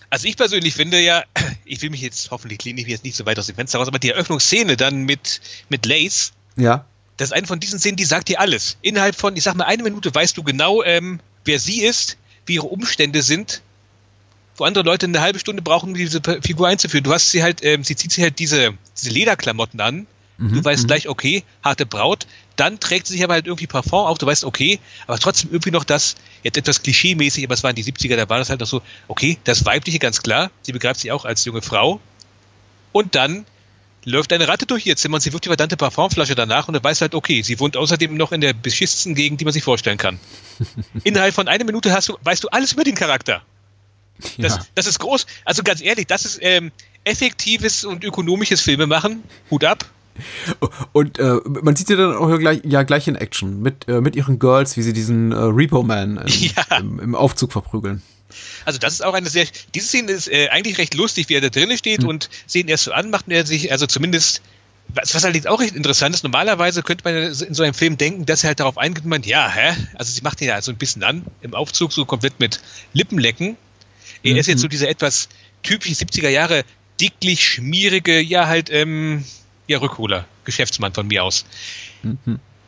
[0.08, 1.24] also ich persönlich finde ja,
[1.64, 3.80] ich will mich jetzt, hoffentlich lehne ich mich jetzt nicht so weit aus dem Fenster
[3.80, 6.84] raus, aber die Eröffnungsszene dann mit, mit Lace, Ja.
[7.16, 8.76] Das ist eine von diesen Szenen, die sagt dir alles.
[8.80, 12.54] Innerhalb von, ich sag mal, eine Minute weißt du genau, ähm, wer sie ist, wie
[12.54, 13.62] ihre Umstände sind,
[14.58, 17.04] wo andere Leute eine halbe Stunde brauchen, um diese Figur einzuführen.
[17.04, 20.06] Du hast sie halt, ähm, sie zieht sich halt diese, diese Lederklamotten an.
[20.38, 22.26] Mhm, du weißt gleich, okay, harte Braut.
[22.56, 24.18] Dann trägt sie sich aber halt irgendwie Parfum auf.
[24.18, 27.84] Du weißt, okay, aber trotzdem irgendwie noch das, jetzt etwas klischee-mäßig, aber es waren die
[27.84, 30.50] 70er, da war das halt noch so, okay, das Weibliche ganz klar.
[30.62, 32.00] Sie begreift sich auch als junge Frau.
[32.92, 33.44] Und dann
[34.04, 36.82] läuft eine Ratte durch ihr Zimmer und sie wirft die verdammte Parfumflasche danach und du
[36.82, 39.98] weißt halt, okay, sie wohnt außerdem noch in der beschissensten Gegend, die man sich vorstellen
[39.98, 40.18] kann.
[41.04, 43.42] Innerhalb von einer Minute hast du, weißt du alles über den Charakter.
[44.38, 44.66] Das, Ja.
[44.74, 45.26] das ist groß.
[45.44, 46.72] Also ganz ehrlich, das ist ähm,
[47.04, 49.22] effektives und ökonomisches Filmemachen.
[49.50, 49.84] Hut ab.
[50.92, 54.16] Und äh, man sieht sie dann auch gleich, ja gleich in Action mit, äh, mit
[54.16, 56.78] ihren Girls, wie sie diesen äh, Repo Man im, Ja.
[56.78, 58.02] im, im Aufzug verprügeln.
[58.64, 61.40] Also das ist auch eine sehr, diese Szene ist äh, eigentlich recht lustig, wie er
[61.40, 62.08] da drinnen steht Hm.
[62.08, 64.42] und sie ihn erst so an, macht er sich, also zumindest,
[64.88, 68.26] was, was allerdings auch recht interessant ist, normalerweise könnte man in so einem Film denken,
[68.26, 69.74] dass er halt darauf eingeht, man, ja, hä?
[69.94, 72.60] Also sie macht ihn ja so ein bisschen an, im Aufzug so komplett mit
[72.92, 73.56] Lippenlecken.
[74.22, 75.28] Er ist jetzt so dieser etwas
[75.62, 76.64] typisch 70er Jahre
[77.00, 79.24] dicklich, schmierige, ja halt, ähm,
[79.66, 81.44] ja, Rückholer, Geschäftsmann von mir aus.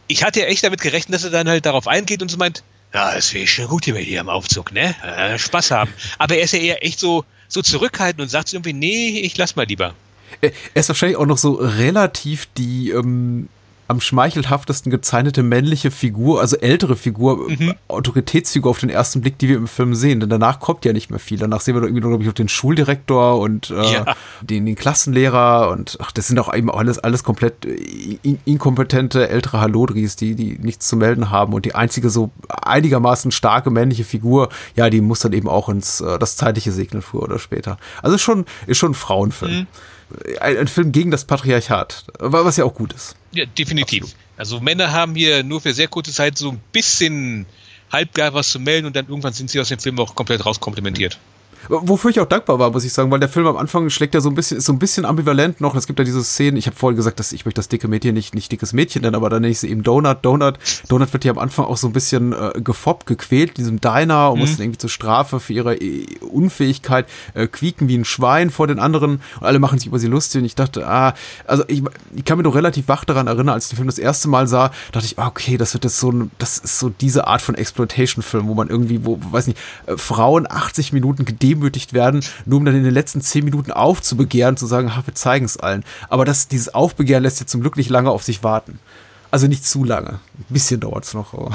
[0.06, 2.62] Ich hatte ja echt damit gerechnet, dass er dann halt darauf eingeht und so meint,
[2.92, 4.94] ja, es wäre schon gut hier mit dir im Aufzug, ne?
[5.02, 5.92] Äh, Spaß haben.
[6.18, 9.54] Aber er ist ja eher echt so, so zurückhaltend und sagt irgendwie, nee, ich lass
[9.54, 9.94] mal lieber.
[10.40, 13.48] Er er ist wahrscheinlich auch noch so relativ die ähm,
[13.90, 17.74] am schmeichelhaftesten gezeichnete männliche Figur, also ältere Figur, Mhm.
[17.88, 20.20] Autoritätsfigur auf den ersten Blick, die wir im Film sehen.
[20.20, 21.38] Denn danach kommt ja nicht mehr viel.
[21.38, 24.14] Danach sehen wir doch irgendwie nur, glaube ich, noch den Schuldirektor und äh, Ja.
[24.42, 29.28] den, den Klassenlehrer und ach, das sind auch eben alles, alles komplett äh, in, inkompetente
[29.28, 31.52] ältere Hallodris, die, die nichts zu melden haben.
[31.52, 36.00] Und die einzige so einigermaßen starke männliche Figur, ja, die muss dann eben auch ins
[36.00, 37.76] äh, das Zeitliche segnen, früher oder später.
[38.02, 39.66] Also ist schon, ist schon ein Frauenfilm.
[40.40, 43.16] Ein, ein Film gegen das Patriarchat, was ja auch gut ist.
[43.32, 44.14] Ja, definitiv.
[44.36, 47.46] Also Männer haben hier nur für sehr kurze Zeit so ein bisschen
[47.92, 51.18] halbgar was zu melden und dann irgendwann sind sie aus dem Film auch komplett rauskomplimentiert.
[51.68, 54.20] Wofür ich auch dankbar war, muss ich sagen, weil der Film am Anfang schlägt ja
[54.20, 55.74] so ein bisschen, ist so ein bisschen ambivalent noch.
[55.74, 58.14] Es gibt ja diese Szenen, ich habe vorhin gesagt, dass ich möchte das dicke Mädchen
[58.14, 60.18] nicht, nicht dickes Mädchen nennen, aber dann nenne ich sie eben Donut.
[60.22, 63.80] Donut, Donut wird ja am Anfang auch so ein bisschen äh, gefoppt, gequält in diesem
[63.80, 68.04] Diner und muss dann irgendwie zur Strafe für ihre äh, Unfähigkeit äh, quieken wie ein
[68.04, 71.14] Schwein vor den anderen und alle machen sich über sie lustig und ich dachte, ah,
[71.46, 71.82] also ich,
[72.14, 74.46] ich kann mich noch relativ wach daran erinnern, als ich den Film das erste Mal
[74.46, 77.42] sah, dachte ich, ah, okay, das wird jetzt so ein, das ist so diese Art
[77.42, 82.58] von Exploitation-Film, wo man irgendwie, wo, weiß nicht, äh, Frauen 80 Minuten gedemütigt werden, nur
[82.58, 85.84] um dann in den letzten 10 Minuten aufzubegehren, zu sagen, ha, wir zeigen es allen.
[86.08, 88.78] Aber das, dieses Aufbegehren lässt jetzt zum Glück nicht lange auf sich warten.
[89.30, 90.20] Also nicht zu lange.
[90.38, 91.34] Ein bisschen dauert es noch,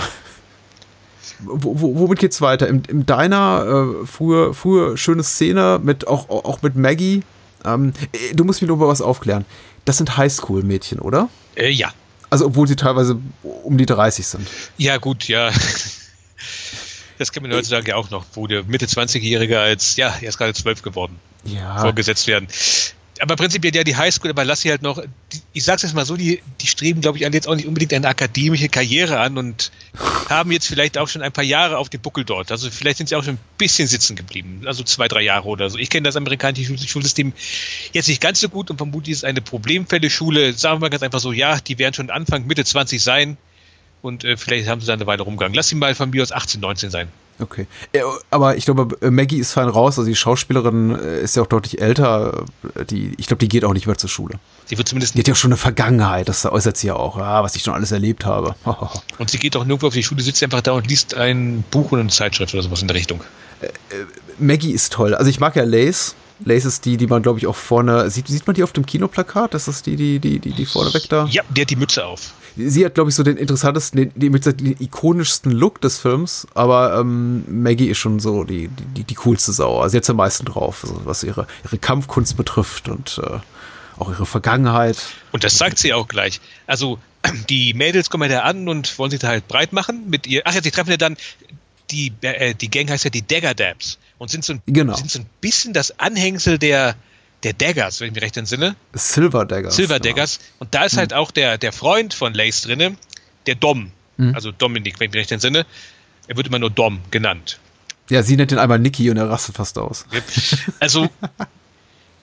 [1.39, 2.67] womit geht's weiter?
[2.67, 3.65] Im, im Diner,
[4.03, 7.23] äh, frühe, frühe schöne Szene mit auch, auch mit Maggie.
[7.65, 9.45] Ähm, äh, du musst mich nur über was aufklären.
[9.85, 11.29] Das sind Highschool-Mädchen, oder?
[11.55, 11.91] Äh, ja.
[12.29, 13.19] Also, obwohl sie teilweise
[13.63, 14.47] um die 30 sind.
[14.77, 15.51] Ja, gut, ja.
[17.17, 20.37] Das kennt man heutzutage ja auch noch, wo der Mitte 20-Jährige als, ja, er ist
[20.37, 21.79] gerade zwölf geworden, Ja.
[21.79, 22.47] vorgesetzt werden.
[23.21, 25.01] Aber prinzipiell ja die Highschool, aber lass sie halt noch,
[25.31, 27.65] die, ich sag's jetzt mal so, die, die streben, glaube ich, alle jetzt auch nicht
[27.65, 29.71] unbedingt eine akademische Karriere an und
[30.29, 32.51] haben jetzt vielleicht auch schon ein paar Jahre auf dem Buckel dort.
[32.51, 35.69] Also vielleicht sind sie auch schon ein bisschen sitzen geblieben, also zwei, drei Jahre oder
[35.69, 35.77] so.
[35.77, 37.31] Ich kenne das amerikanische Schul- Schulsystem
[37.93, 40.51] jetzt nicht ganz so gut und vermutlich ist es eine Problemfälle-Schule.
[40.51, 43.37] Sagen wir mal ganz einfach so, ja, die werden schon Anfang, Mitte 20 sein
[44.05, 45.55] und äh, vielleicht haben sie dann eine Weile rumgegangen.
[45.55, 47.07] Lass sie mal von mir aus 18, 19 sein.
[47.39, 47.67] Okay.
[47.91, 49.97] Äh, Aber ich glaube, äh, Maggie ist fein raus.
[49.99, 52.45] Also die Schauspielerin äh, ist ja auch deutlich älter.
[52.75, 54.39] Äh, Die, ich glaube, die geht auch nicht mehr zur Schule.
[54.65, 56.29] Sie wird zumindest Die hat ja auch schon eine Vergangenheit.
[56.29, 57.17] Das äußert sie ja auch.
[57.17, 58.55] Ah, was ich schon alles erlebt habe.
[59.19, 61.91] Und sie geht auch nirgendwo auf die Schule, sitzt einfach da und liest ein Buch
[61.91, 63.21] und eine Zeitschrift oder sowas in der Richtung.
[64.39, 65.13] Maggie ist toll.
[65.15, 66.15] Also ich mag ja Lace.
[66.43, 68.09] Lace ist die, die man, glaube ich, auch vorne.
[68.09, 69.53] Sieht, sieht man die auf dem Kinoplakat?
[69.53, 71.25] Das ist die, die, die, die, die vorne weg da?
[71.29, 72.33] Ja, der hat die Mütze auf.
[72.57, 76.47] Sie hat, glaube ich, so den interessantesten, den, den, mit den ikonischsten Look des Films,
[76.53, 79.79] aber ähm, Maggie ist schon so die, die, die coolste Sau.
[79.79, 83.39] Also sie hat am meisten drauf, also was ihre, ihre Kampfkunst betrifft und äh,
[83.97, 84.97] auch ihre Vergangenheit.
[85.31, 86.39] Und das sagt sie auch gleich.
[86.65, 86.99] Also,
[87.49, 90.41] die Mädels kommen ja da an und wollen sich da halt breit machen mit ihr.
[90.45, 91.17] Ach ja, sie treffen ja dann,
[91.91, 94.95] die, äh, die Gang heißt ja die Dagger Dabs und sind so, ein, Genau.
[94.95, 96.95] sind so ein bisschen das Anhängsel der,
[97.43, 98.75] der Daggers, wenn ich mich recht entsinne.
[98.93, 99.75] Silver Daggers.
[99.75, 100.15] Silver genau.
[100.15, 100.39] Daggers.
[100.59, 102.95] Und da ist halt auch der, der Freund von Lace drinne,
[103.45, 103.91] der Dom.
[104.33, 105.65] Also Dominik, wenn ich mich recht entsinne.
[106.27, 107.59] Er wird immer nur Dom genannt.
[108.09, 110.05] Ja, sie nennt ihn einmal Nicky und er rastet fast aus.
[110.79, 111.09] Also,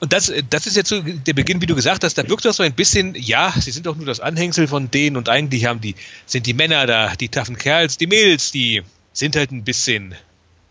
[0.01, 2.57] und das, das ist jetzt so der Beginn, wie du gesagt hast, da wirkt das
[2.57, 5.81] so ein bisschen, ja, sie sind doch nur das Anhängsel von denen und eigentlich haben
[5.83, 10.15] die, sind die Männer da, die taffen Kerls, die Mädels, die sind halt ein bisschen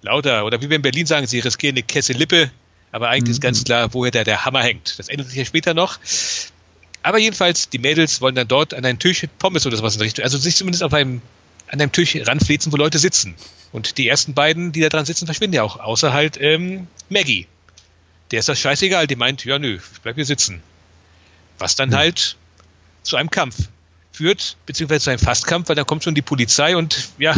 [0.02, 0.46] lauter.
[0.46, 2.52] Oder wie wir in Berlin sagen, sie riskieren eine Kesse Lippe,
[2.92, 4.98] aber eigentlich ist ganz klar, woher der, der Hammer hängt.
[5.00, 6.00] Das ändert sich ja später noch.
[7.04, 10.06] Aber jedenfalls, die Mädels wollen dann dort an einen Tisch Pommes oder sowas in der
[10.06, 11.22] Richtung, also sich zumindest auf einem,
[11.68, 13.36] an einem Tisch ranflezen, wo Leute sitzen.
[13.72, 17.48] Und die ersten beiden, die da dran sitzen, verschwinden ja auch, außer halt ähm, Maggie.
[18.32, 20.62] Der ist das scheißegal, die meint, ja nö, ich bleib hier sitzen.
[21.58, 22.38] Was dann halt
[23.04, 23.56] zu einem Kampf
[24.12, 27.36] führt, beziehungsweise zu einem Fastkampf, weil dann kommt schon die Polizei und ja,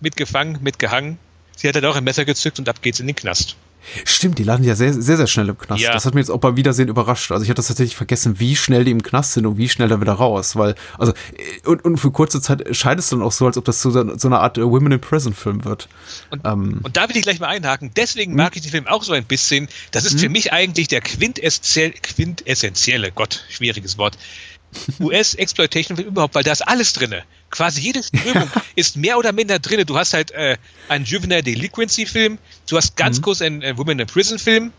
[0.00, 1.18] mitgefangen, mitgehangen.
[1.56, 3.56] Sie hat dann auch ein Messer gezückt und ab geht's in den Knast.
[4.04, 5.82] Stimmt, die landen ja sehr, sehr, sehr schnell im Knast.
[5.82, 5.92] Ja.
[5.92, 7.30] Das hat mir jetzt auch beim Wiedersehen überrascht.
[7.32, 9.88] Also ich hatte das tatsächlich vergessen, wie schnell die im Knast sind und wie schnell
[9.88, 10.56] da wieder raus.
[10.56, 13.64] Weil, also, äh, und, und für kurze Zeit scheint es dann auch so, als ob
[13.64, 15.88] das so, so eine Art äh, Women in Prison Film wird.
[16.30, 16.80] Und, Ähm.
[16.82, 17.90] und da will ich gleich mal einhaken.
[17.94, 19.68] Deswegen mag ich den Film auch so ein bisschen.
[19.90, 24.16] Das ist für mich eigentlich der quintessenzielle, quintessentielle, Gott, schwieriges Wort,
[25.00, 27.22] US-Exploitation-Film überhaupt, weil da ist alles drinne.
[27.54, 29.86] Quasi jede Strömung ist mehr oder minder drinne.
[29.86, 30.56] Du hast halt äh,
[30.88, 32.38] einen Juvenile Delinquency-Film,
[32.68, 34.72] du hast ganz kurz einen äh, Women in Prison-Film,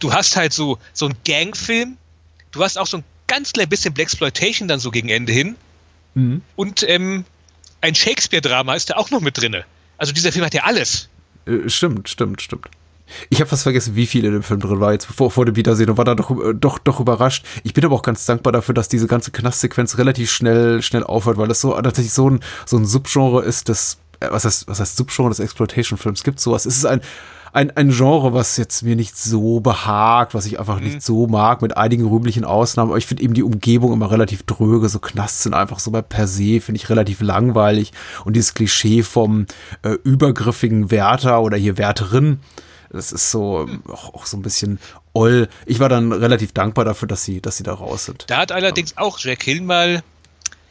[0.00, 1.96] du hast halt so, so einen Gang-Film,
[2.50, 5.54] du hast auch so ein ganz klein bisschen Blaxploitation dann so gegen Ende hin
[6.56, 7.24] und ähm,
[7.80, 9.64] ein Shakespeare-Drama ist da auch noch mit drinne.
[9.96, 11.08] Also dieser Film hat ja alles.
[11.46, 12.68] Äh, stimmt, stimmt, stimmt.
[13.28, 15.56] Ich habe fast vergessen, wie viel in dem Film drin war jetzt vor, vor dem
[15.56, 17.44] Wiedersehen und war da doch, äh, doch, doch überrascht.
[17.62, 21.36] Ich bin aber auch ganz dankbar dafür, dass diese ganze Knastsequenz relativ schnell, schnell aufhört,
[21.36, 24.80] weil das so tatsächlich so ein, so ein Subgenre ist, das, äh, was heißt, was
[24.80, 26.22] heißt Subgenre des Exploitation-Films?
[26.22, 26.66] Gibt sowas?
[26.66, 27.00] Es ist ein,
[27.52, 31.62] ein, ein Genre, was jetzt mir nicht so behagt, was ich einfach nicht so mag,
[31.62, 32.90] mit einigen rühmlichen Ausnahmen.
[32.90, 34.88] Aber ich finde eben die Umgebung immer relativ dröge.
[34.88, 37.92] So Knasts sind einfach so bei per se, finde ich relativ langweilig.
[38.24, 39.46] Und dieses Klischee vom
[39.82, 42.38] äh, übergriffigen Wärter oder hier Wärterin,
[42.90, 44.78] das ist so auch, so ein bisschen
[45.12, 45.48] oll.
[45.66, 48.24] Ich war dann relativ dankbar dafür, dass sie, dass sie da raus sind.
[48.28, 50.02] Da hat allerdings auch Jack Hill mal,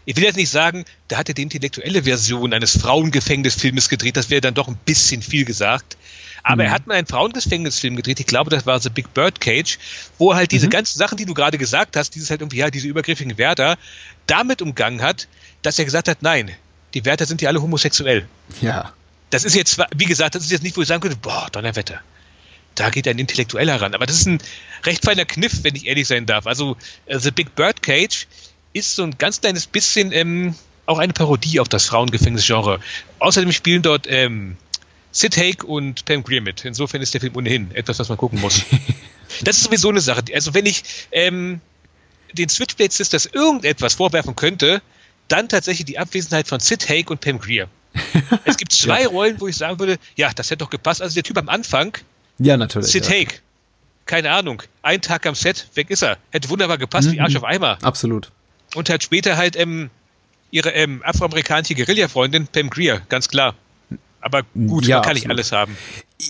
[0.06, 4.30] ich will jetzt nicht sagen, da hat er die intellektuelle Version eines Frauengefängnisfilmes gedreht, das
[4.30, 5.98] wäre dann doch ein bisschen viel gesagt.
[6.42, 9.78] Aber er hat mal einen Frauengefängnisfilm gedreht, ich glaube, das war The Big Bird Cage,
[10.18, 12.70] wo er halt diese ganzen Sachen, die du gerade gesagt hast, dieses halt irgendwie, ja,
[12.70, 13.78] diese übergriffigen Wärter,
[14.26, 15.28] damit umgangen hat,
[15.62, 16.52] dass er gesagt hat, nein,
[16.94, 18.28] die Wärter sind ja alle homosexuell.
[18.62, 18.94] Ja.
[19.30, 22.02] Das ist jetzt, wie gesagt, das ist jetzt nicht, wo ich sagen könnte, boah, Donnerwetter.
[22.76, 23.94] Da geht ein Intellektueller ran.
[23.94, 24.40] Aber das ist ein
[24.86, 26.48] recht feiner Kniff, wenn ich ehrlich sein darf.
[26.48, 28.28] Also, äh, The Big Bird Cage
[28.74, 32.80] ist so ein ganz kleines bisschen ähm, auch eine Parodie auf das Frauengefängnisgenre.
[33.20, 34.58] Außerdem spielen dort ähm,
[35.12, 36.66] Sid Haig und Pam Grier mit.
[36.66, 38.62] Insofern ist der Film ohnehin etwas, was man gucken muss.
[39.42, 40.24] das ist sowieso eine Sache.
[40.34, 41.62] Also, wenn ich ähm,
[42.34, 44.82] den Switchblade Sisters irgendetwas vorwerfen könnte,
[45.28, 47.70] dann tatsächlich die Abwesenheit von Sid Haig und Pam Grier.
[48.46, 51.02] Es gibt zwei Rollen, wo ich sagen würde, ja, das hätte doch gepasst.
[51.02, 51.98] Also der Typ am Anfang,
[52.38, 52.90] Ja, natürlich.
[52.92, 53.12] Sid ja.
[53.12, 53.42] Haig,
[54.06, 56.18] keine Ahnung, ein Tag am Set, weg ist er.
[56.32, 57.78] Hätte wunderbar gepasst wie Arsch auf Eimer.
[57.82, 58.32] Absolut.
[58.76, 59.90] Und halt später halt ähm,
[60.52, 63.56] ihre ähm, afroamerikanische Guerilla-Freundin Pam Grier, ganz klar.
[64.22, 65.38] Aber gut, Ja, man kann nicht absolut.
[65.38, 65.78] alles haben.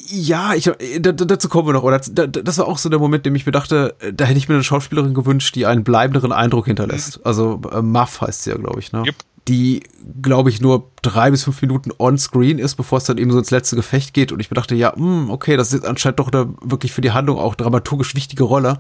[0.09, 1.81] Ja, ich, äh, da, da- dazu kommen wir noch.
[1.83, 4.13] Oder da, da- das war auch so der Moment, in dem ich mir dachte, äh,
[4.13, 7.25] da hätte ich mir eine Schauspielerin gewünscht, die einen bleibenderen Eindruck hinterlässt.
[7.25, 9.03] Also äh, Muff heißt sie ja, glaube ich, ne?
[9.07, 9.15] Jupp.
[9.49, 9.81] Die,
[10.21, 13.49] glaube ich, nur drei bis fünf Minuten on-screen ist, bevor es dann eben so ins
[13.49, 14.31] letzte Gefecht geht.
[14.31, 17.11] Und ich mir dachte, ja, mh, okay, das ist anscheinend doch eine wirklich für die
[17.11, 18.77] Handlung auch dramaturgisch wichtige Rolle.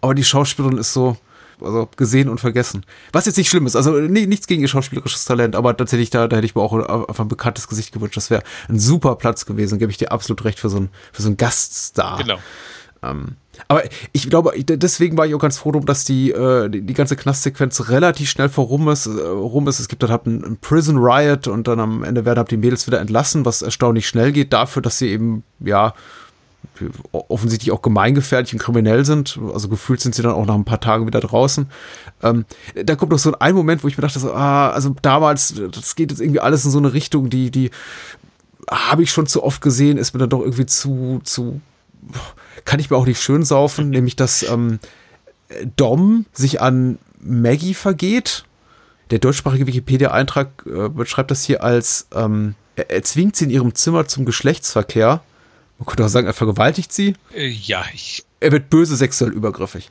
[0.00, 1.16] Aber die Schauspielerin ist so,
[1.60, 2.86] also gesehen und vergessen.
[3.12, 6.28] Was jetzt nicht schlimm ist, also ni- nichts gegen ihr schauspielerisches Talent, aber tatsächlich, da,
[6.28, 6.72] da hätte ich mir auch
[7.08, 8.16] einfach ein bekanntes Gesicht gewünscht.
[8.16, 11.22] Das wäre ein super Platz gewesen, gebe ich dir absolut recht für so einen, für
[11.22, 12.18] so einen Gaststar.
[12.18, 12.38] Genau.
[13.02, 13.36] Ähm,
[13.68, 16.94] aber ich glaube, deswegen war ich auch ganz froh drum, dass die, äh, die, die
[16.94, 19.80] ganze Knastsequenz relativ schnell vorum ist, äh, rum ist.
[19.80, 22.56] Es gibt dann halt einen, einen Prison Riot und dann am Ende werden halt die
[22.56, 25.94] Mädels wieder entlassen, was erstaunlich schnell geht dafür, dass sie eben, ja,
[27.12, 29.38] offensichtlich auch gemeingefährlich und kriminell sind.
[29.52, 31.66] Also gefühlt sind sie dann auch nach ein paar Tagen wieder draußen.
[32.22, 32.44] Ähm,
[32.74, 35.96] da kommt noch so ein Moment, wo ich mir dachte, so, ah, also damals, das
[35.96, 37.70] geht jetzt irgendwie alles in so eine Richtung, die, die
[38.70, 41.60] habe ich schon zu oft gesehen, ist mir dann doch irgendwie zu, zu,
[42.64, 44.78] kann ich mir auch nicht schön saufen, nämlich dass ähm,
[45.76, 48.44] Dom sich an Maggie vergeht.
[49.10, 53.74] Der deutschsprachige Wikipedia-Eintrag äh, beschreibt das hier als, ähm, er, er zwingt sie in ihrem
[53.74, 55.22] Zimmer zum Geschlechtsverkehr.
[55.78, 57.14] Man könnte auch sagen, er vergewaltigt sie.
[57.34, 59.90] Äh, ja, ich, Er wird böse sexuell übergriffig.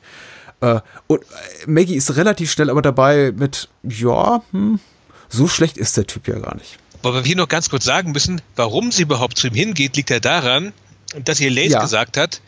[0.60, 1.24] Äh, und äh,
[1.66, 4.80] Maggie ist relativ schnell aber dabei mit, ja, hm,
[5.28, 6.78] so schlecht ist der Typ ja gar nicht.
[7.02, 10.10] Wobei wir hier noch ganz kurz sagen müssen, warum sie überhaupt zu ihm hingeht, liegt
[10.10, 10.72] ja daran,
[11.24, 11.82] dass ihr Lace Ja.
[11.82, 12.40] gesagt hat,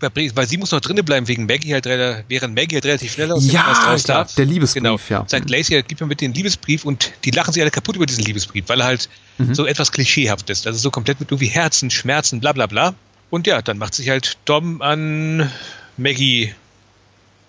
[0.00, 3.50] weil sie muss noch drinnen bleiben wegen Maggie halt, während Maggie halt relativ schnell aus
[3.50, 4.34] Ja, raus darf.
[4.34, 4.98] der Liebesbrief, genau.
[5.08, 5.24] ja.
[5.26, 8.06] Sagt Lacey, halt, gib mir mit den Liebesbrief und die lachen sich alle kaputt über
[8.06, 9.08] diesen Liebesbrief, weil er halt
[9.38, 9.54] Mhm.
[9.54, 10.66] so etwas klischeehaft ist.
[10.66, 12.94] Also so komplett mit irgendwie Herzen, Schmerzen, bla bla bla.
[13.30, 15.50] Und ja, dann macht sich halt Dom an
[15.96, 16.54] Maggie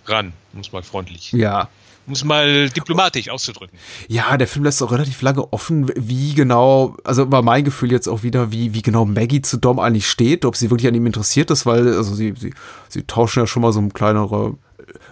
[0.05, 1.69] ran, es mal freundlich, Ja.
[2.09, 3.77] Um es mal diplomatisch auszudrücken.
[4.07, 8.09] Ja, der Film lässt auch relativ lange offen, wie genau, also war mein Gefühl jetzt
[8.09, 11.05] auch wieder, wie, wie genau Maggie zu Dom eigentlich steht, ob sie wirklich an ihm
[11.05, 12.53] interessiert ist, weil, also sie, sie,
[12.89, 14.55] sie tauschen ja schon mal so ein kleinere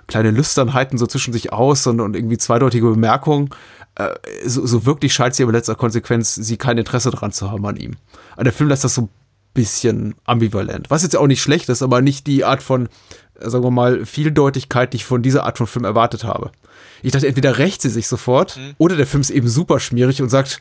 [0.08, 3.50] kleine Lüsternheiten so zwischen sich aus und, und irgendwie zweideutige Bemerkungen.
[3.96, 7.66] Äh, so, so wirklich scheint sie aber letzter Konsequenz sie kein Interesse daran zu haben
[7.66, 7.96] an ihm.
[8.34, 9.10] Aber der Film lässt das so ein
[9.54, 10.90] bisschen ambivalent.
[10.90, 12.90] Was jetzt auch nicht schlecht ist, aber nicht die Art von,
[13.40, 16.52] äh, sagen wir mal, Vieldeutigkeit, die ich von dieser Art von Film erwartet habe.
[17.02, 18.76] Ich dachte, entweder rächt sie sich sofort mhm.
[18.78, 20.60] oder der Film ist eben super schmierig und sagt,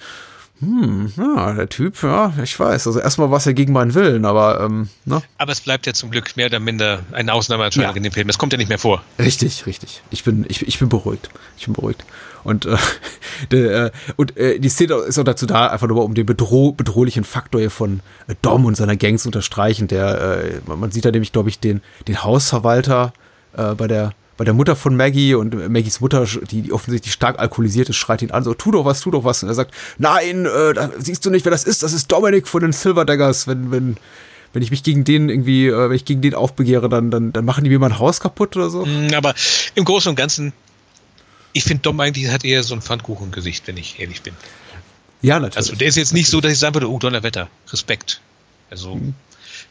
[0.61, 2.87] hm, ja, der Typ, ja, ich weiß.
[2.87, 5.23] Also erstmal war es ja gegen meinen Willen, aber ähm, ne?
[5.37, 7.97] Aber es bleibt ja zum Glück mehr oder minder eine Ausnahmeerscheinung ja.
[7.97, 8.27] in dem Film.
[8.27, 9.03] Das kommt ja nicht mehr vor.
[9.19, 10.03] Richtig, richtig.
[10.11, 11.29] Ich bin, ich, ich bin beruhigt.
[11.59, 12.05] Ich bin beruhigt.
[12.43, 12.77] Und, äh,
[13.53, 16.73] de, äh, und äh, die Szene ist auch dazu da, einfach nur um den bedroh
[16.73, 19.89] bedrohlichen Faktor hier von äh, Dom und seiner Gangs unterstreichen.
[19.89, 23.13] Der, äh, man sieht da nämlich, glaube ich, den, den Hausverwalter
[23.55, 27.89] äh, bei der bei der Mutter von Maggie und Maggies Mutter, die, offensichtlich stark alkoholisiert
[27.89, 29.43] ist, schreit ihn an, so, tu doch was, tu doch was.
[29.43, 31.83] Und er sagt, nein, äh, da, siehst du nicht, wer das ist?
[31.83, 33.47] Das ist Dominic von den Silver Daggers.
[33.47, 33.97] Wenn, wenn,
[34.53, 37.45] wenn ich mich gegen den irgendwie, äh, wenn ich gegen den aufbegehre, dann, dann, dann
[37.45, 38.85] machen die mir mein Haus kaputt oder so.
[38.85, 39.35] Mm, aber
[39.75, 40.53] im Großen und Ganzen,
[41.53, 44.35] ich finde Dom eigentlich hat eher so ein Pfannkuchengesicht, wenn ich ehrlich bin.
[45.23, 45.57] Ja, natürlich.
[45.57, 48.21] Also der ist jetzt nicht so, dass ich sagen würde, oh, Donnerwetter, Respekt.
[48.71, 49.15] Also, mhm.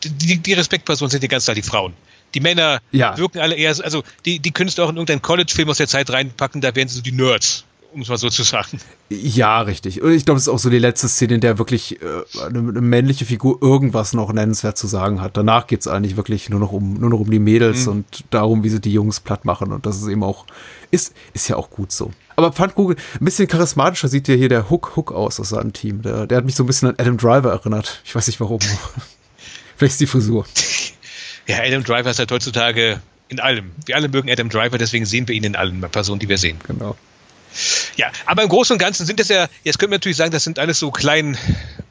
[0.04, 1.94] die, die Respektpersonen sind die ganze Zeit die Frauen.
[2.36, 3.18] Die Männer ja.
[3.18, 6.10] wirken alle eher, also die, die könntest du auch in irgendeinen College-Film aus der Zeit
[6.10, 8.80] reinpacken, da wären sie so die Nerds, um es mal so zu sagen.
[9.10, 10.02] Ja, richtig.
[10.02, 12.06] Und ich glaube, es ist auch so die letzte Szene, in der wirklich äh,
[12.46, 15.38] eine, eine, männliche Figur irgendwas noch nennenswert zu sagen hat.
[15.38, 17.92] Danach geht es eigentlich wirklich nur noch um, nur noch um die Mädels mhm.
[17.92, 19.72] und darum, wie sie die Jungs platt machen.
[19.72, 20.46] Und das ist eben auch,
[20.92, 22.12] ist, ist ja auch gut so.
[22.36, 26.02] Aber Pfannkuchen, ein bisschen charismatischer sieht ja hier der Hook Hook aus aus seinem Team.
[26.02, 28.02] Der, der hat mich so ein bisschen an Adam Driver erinnert.
[28.04, 28.60] Ich weiß nicht warum.
[29.78, 30.46] Vielleicht ist die Frisur.
[31.48, 33.72] Ja, Adam Driver ist halt heutzutage in allem.
[33.86, 36.60] Wir alle mögen Adam Driver, deswegen sehen wir ihn in allen Personen, die wir sehen.
[36.68, 36.96] Genau.
[37.96, 40.44] Ja, aber im Großen und Ganzen sind das ja, jetzt können wir natürlich sagen, das
[40.44, 41.38] sind alles so klein,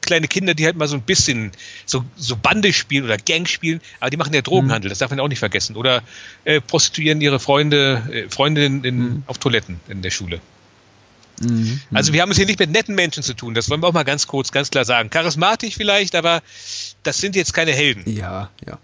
[0.01, 1.51] kleine Kinder, die halt mal so ein bisschen
[1.85, 4.91] so, so Bande spielen oder Gang spielen, aber die machen ja Drogenhandel, mhm.
[4.91, 5.75] das darf man auch nicht vergessen.
[5.75, 6.03] Oder
[6.43, 9.23] äh, prostituieren ihre Freunde, äh, Freundinnen in, mhm.
[9.25, 10.39] auf Toiletten in der Schule.
[11.41, 11.81] Mhm.
[11.93, 13.93] Also wir haben es hier nicht mit netten Menschen zu tun, das wollen wir auch
[13.93, 15.09] mal ganz kurz, ganz klar sagen.
[15.09, 16.43] Charismatisch vielleicht, aber
[17.03, 18.03] das sind jetzt keine Helden.
[18.09, 18.77] Ja, ja.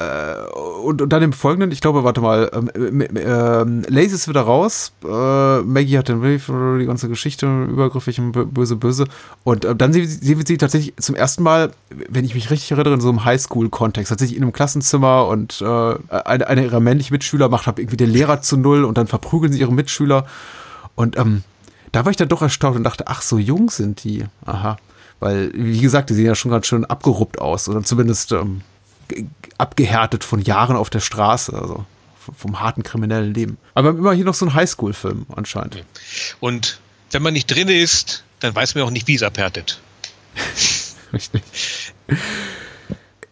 [0.00, 0.46] Äh,
[0.82, 4.92] und, und, dann im Folgenden, ich glaube, warte mal, ähm, äh, Lazy ist wieder raus,
[5.04, 9.04] äh, Maggie hat den Brief, die ganze Geschichte, übergriffig und böse, böse.
[9.44, 12.94] Und äh, dann sehen wir sie tatsächlich zum ersten Mal, wenn ich mich richtig erinnere,
[12.94, 17.50] in so einem Highschool-Kontext, tatsächlich in einem Klassenzimmer und äh, eine, eine ihrer männlichen Mitschüler
[17.50, 20.24] macht irgendwie den Lehrer zu null und dann verprügeln sie ihre Mitschüler.
[20.94, 21.44] Und ähm,
[21.92, 24.24] da war ich dann doch erstaunt und dachte, ach, so jung sind die.
[24.46, 24.78] Aha.
[25.18, 27.68] Weil, wie gesagt, die sehen ja schon ganz schön abgeruppt aus.
[27.68, 28.62] Oder zumindest ähm,
[29.58, 31.84] abgehärtet von Jahren auf der Straße, also
[32.36, 33.58] vom harten kriminellen Leben.
[33.74, 35.84] Aber immer hier noch so ein Highschool-Film anscheinend.
[36.38, 39.80] Und wenn man nicht drin ist, dann weiß man auch nicht, wie es abhärtet.
[41.12, 41.42] Richtig.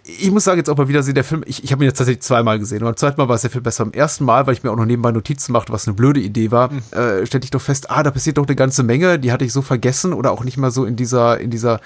[0.04, 1.98] Ich muss sagen, jetzt auch mal wieder sehen, der Film, ich, ich habe ihn jetzt
[1.98, 2.78] tatsächlich zweimal gesehen.
[2.78, 3.84] Und beim zweiten Mal war es sehr viel besser.
[3.84, 6.50] Beim ersten Mal, weil ich mir auch noch nebenbei Notizen machte, was eine blöde Idee
[6.50, 6.82] war, mhm.
[6.92, 9.52] äh, stellte ich doch fest, ah, da passiert doch eine ganze Menge, die hatte ich
[9.52, 11.80] so vergessen oder auch nicht mal so in dieser, in dieser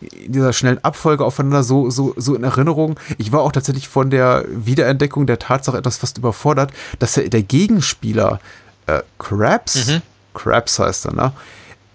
[0.00, 2.98] in dieser schnellen Abfolge aufeinander so, so, so in Erinnerung.
[3.18, 7.42] Ich war auch tatsächlich von der Wiederentdeckung der Tatsache etwas fast überfordert, dass der, der
[7.42, 8.40] Gegenspieler
[8.86, 10.02] äh, Krabs, mhm.
[10.34, 11.32] Krabs heißt er, ne?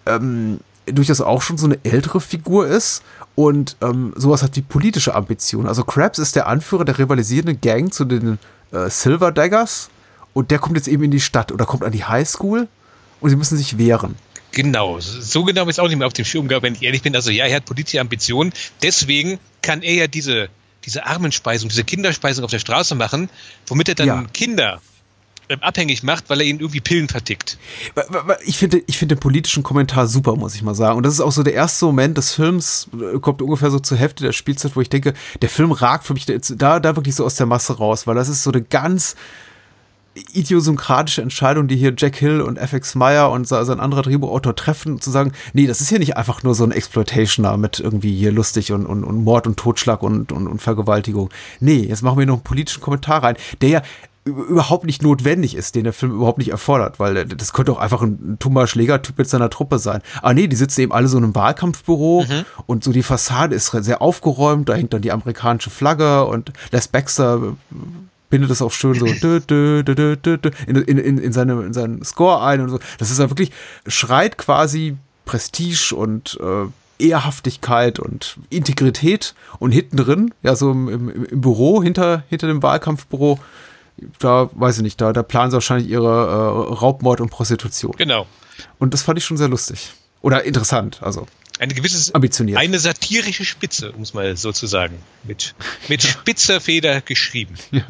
[0.06, 3.04] Ähm, durchaus auch schon so eine ältere Figur ist
[3.36, 5.68] und ähm, sowas hat wie politische Ambitionen.
[5.68, 8.38] Also Krabs ist der Anführer der rivalisierenden Gang zu den
[8.72, 9.90] äh, Silver Daggers
[10.34, 12.68] und der kommt jetzt eben in die Stadt oder kommt an die Highschool
[13.22, 14.16] und sie müssen sich wehren.
[14.54, 17.16] Genau, so genau ist auch nicht mehr auf dem Schirm gehabt, wenn ich ehrlich bin.
[17.16, 18.54] Also ja, er hat politische Ambitionen.
[18.84, 20.48] Deswegen kann er ja diese,
[20.86, 23.30] diese Armenspeisung, diese Kinderspeisung auf der Straße machen,
[23.66, 24.24] womit er dann ja.
[24.32, 24.80] Kinder
[25.50, 27.58] ähm, abhängig macht, weil er ihnen irgendwie Pillen vertickt.
[28.46, 30.98] Ich finde, ich finde den politischen Kommentar super, muss ich mal sagen.
[30.98, 33.98] Und das ist auch so der erste Moment des Films, äh, kommt ungefähr so zur
[33.98, 37.26] Hälfte der Spielzeit, wo ich denke, der Film ragt für mich da, da wirklich so
[37.26, 39.16] aus der Masse raus, weil das ist so eine ganz
[40.16, 45.10] idiosynkratische Entscheidung, die hier Jack Hill und FX Meyer und sein anderer Drehbuchautor treffen, zu
[45.10, 48.72] sagen, nee, das ist hier nicht einfach nur so ein Exploitationer mit irgendwie hier lustig
[48.72, 51.30] und, und, und Mord und Totschlag und, und, und Vergewaltigung.
[51.60, 53.82] Nee, jetzt machen wir noch einen politischen Kommentar rein, der ja
[54.26, 58.02] überhaupt nicht notwendig ist, den der Film überhaupt nicht erfordert, weil das könnte auch einfach
[58.02, 60.02] ein tummer Schlägertyp mit seiner Truppe sein.
[60.22, 62.46] Aber nee, die sitzen eben alle so in einem Wahlkampfbüro mhm.
[62.66, 66.88] und so die Fassade ist sehr aufgeräumt, da hängt dann die amerikanische Flagge und Les
[66.88, 67.54] Baxter
[68.34, 72.70] bindet das auch schön so in, in, in, in, seine, in seinen Score ein und
[72.70, 72.80] so.
[72.98, 73.52] Das ist ja wirklich,
[73.86, 76.66] schreit quasi Prestige und äh,
[76.98, 82.64] Ehrhaftigkeit und Integrität und hinten drin, ja, so im, im, im, Büro, hinter, hinter dem
[82.64, 83.38] Wahlkampfbüro,
[84.18, 87.94] da weiß ich nicht, da, da planen sie wahrscheinlich ihre äh, Raubmord und Prostitution.
[88.00, 88.26] Genau.
[88.80, 89.94] Und das fand ich schon sehr lustig.
[90.24, 91.28] Oder interessant, also
[91.60, 92.58] eine gewisse, ambitioniert.
[92.58, 94.98] eine satirische Spitze, um es mal so zu sagen.
[95.24, 95.54] Mit,
[95.88, 97.56] mit spitzer Feder geschrieben.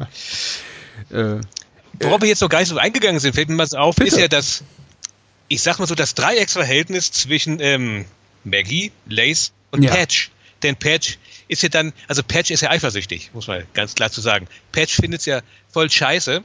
[1.10, 1.36] Ja.
[1.36, 1.40] Äh,
[2.00, 4.08] worauf wir jetzt noch gar nicht so eingegangen sind, fällt mir mal so auf, Bitte.
[4.08, 4.62] ist ja das,
[5.48, 8.04] ich sag mal so, das Dreiecksverhältnis zwischen ähm,
[8.44, 9.90] Maggie, Lace und Ja.
[9.92, 10.30] Patch.
[10.62, 14.20] Denn Patch ist ja dann, also Patch ist ja eifersüchtig, muss man ganz klar zu
[14.20, 14.46] sagen.
[14.72, 16.42] Patch findet es ja voll scheiße,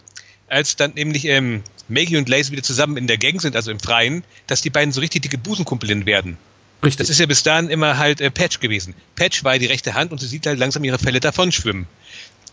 [0.47, 3.79] als dann nämlich ähm, Maggie und Lace wieder zusammen in der Gang sind, also im
[3.79, 6.37] Freien, dass die beiden so richtig dicke Busenkumpelinnen werden.
[6.83, 6.97] Richtig.
[6.99, 8.93] Das ist ja bis dahin immer halt äh, Patch gewesen.
[9.15, 11.87] Patch war ja die rechte Hand und sie sieht halt langsam ihre Fälle davonschwimmen.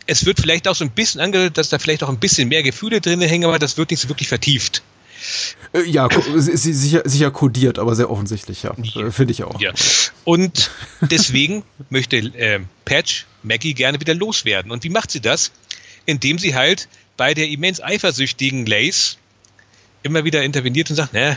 [0.06, 2.62] Es wird vielleicht auch so ein bisschen angedeutet, dass da vielleicht auch ein bisschen mehr
[2.62, 4.82] Gefühle drin hängen, aber das wird nicht so wirklich vertieft.
[5.72, 8.72] Äh, ja, sie- sicher, sicher kodiert, aber sehr offensichtlich, ja.
[8.96, 9.60] Äh, Finde ich auch.
[9.60, 9.72] Ja.
[10.24, 14.70] Und deswegen möchte äh, Patch Maggie gerne wieder loswerden.
[14.70, 15.50] Und wie macht sie das?
[16.04, 19.18] Indem sie halt bei der immens eifersüchtigen Lace
[20.02, 21.36] immer wieder interveniert und sagt, ne,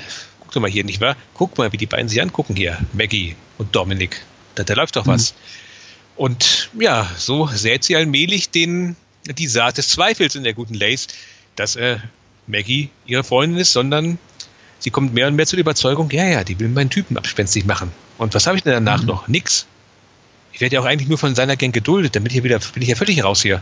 [0.49, 1.15] guck doch mal hier, nicht wahr?
[1.35, 4.19] Guck mal, wie die beiden sich angucken hier, Maggie und Dominic.
[4.55, 5.35] Da, da läuft doch was.
[6.15, 8.95] Und ja, so sät sie allmählich den,
[9.27, 11.07] die Saat des Zweifels in der guten Lace,
[11.55, 11.97] dass äh,
[12.47, 14.17] Maggie ihre Freundin ist, sondern
[14.79, 17.65] sie kommt mehr und mehr zu der Überzeugung, ja, ja, die will meinen Typen abspenstig
[17.65, 17.91] machen.
[18.17, 19.27] Und was habe ich denn danach noch?
[19.27, 19.67] Nix.
[20.51, 22.89] Ich werde ja auch eigentlich nur von seiner Gang geduldet, damit hier wieder bin ich
[22.89, 23.61] ja völlig raus hier.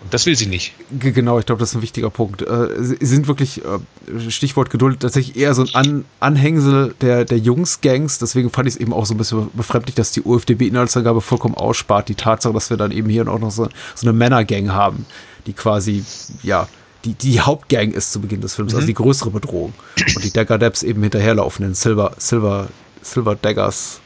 [0.00, 0.74] Und das will sie nicht.
[0.96, 2.42] Genau, ich glaube, das ist ein wichtiger Punkt.
[2.42, 7.38] Äh, sie sind wirklich, äh, Stichwort Geduld, tatsächlich eher so ein An Anhängsel der, der
[7.38, 8.18] Jungs-Gangs.
[8.18, 12.08] Deswegen fand ich es eben auch so ein bisschen befremdlich, dass die UFDB-Inhaltsangabe vollkommen ausspart.
[12.08, 15.04] Die Tatsache, dass wir dann eben hier auch noch so, so eine Männer-Gang haben,
[15.46, 16.04] die quasi,
[16.44, 16.68] ja,
[17.04, 19.72] die, die Hauptgang ist zu Beginn des Films, also die größere Bedrohung.
[20.14, 22.68] Und die Dagger Dabs eben hinterherlaufen, den Silver, Silver,
[23.02, 24.00] Silver Daggers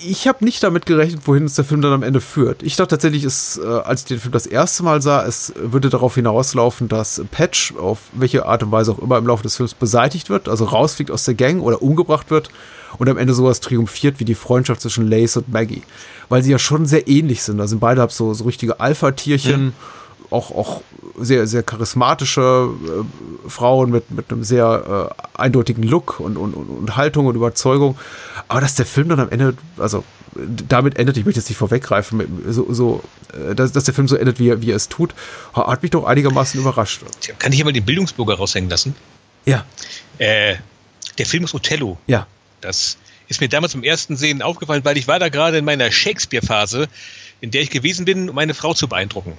[0.00, 2.62] ich habe nicht damit gerechnet, wohin uns der Film dann am Ende führt.
[2.62, 5.88] Ich dachte tatsächlich, es, äh, als ich den Film das erste Mal sah, es würde
[5.90, 9.74] darauf hinauslaufen, dass Patch auf welche Art und Weise auch immer im Laufe des Films
[9.74, 12.50] beseitigt wird, also rausfliegt aus der Gang oder umgebracht wird
[12.98, 15.82] und am Ende sowas triumphiert wie die Freundschaft zwischen Lace und Maggie.
[16.28, 17.58] Weil sie ja schon sehr ähnlich sind.
[17.58, 19.74] Da sind beide so, so richtige Alpha-Tierchen.
[20.30, 20.82] Auch, auch
[21.18, 26.96] sehr, sehr charismatische äh, Frauen mit, mit einem sehr äh, eindeutigen Look und, und, und,
[26.96, 27.96] Haltung und Überzeugung.
[28.46, 32.44] Aber dass der Film dann am Ende, also damit endet, ich möchte jetzt nicht vorweggreifen,
[32.48, 35.14] so, so äh, dass, dass der Film so endet, wie er, wie er es tut,
[35.54, 37.00] hat mich doch einigermaßen überrascht.
[37.38, 38.94] Kann ich hier mal den Bildungsbürger raushängen lassen?
[39.46, 39.64] Ja,
[40.18, 40.56] Äh,
[41.16, 41.98] der Film ist Othello.
[42.06, 42.26] ja.
[42.60, 45.92] Das ist mir damals beim ersten Sehen aufgefallen, weil ich war da gerade in meiner
[45.92, 46.88] Shakespeare-Phase,
[47.40, 49.34] in der ich gewesen bin, um meine Frau zu beeindrucken.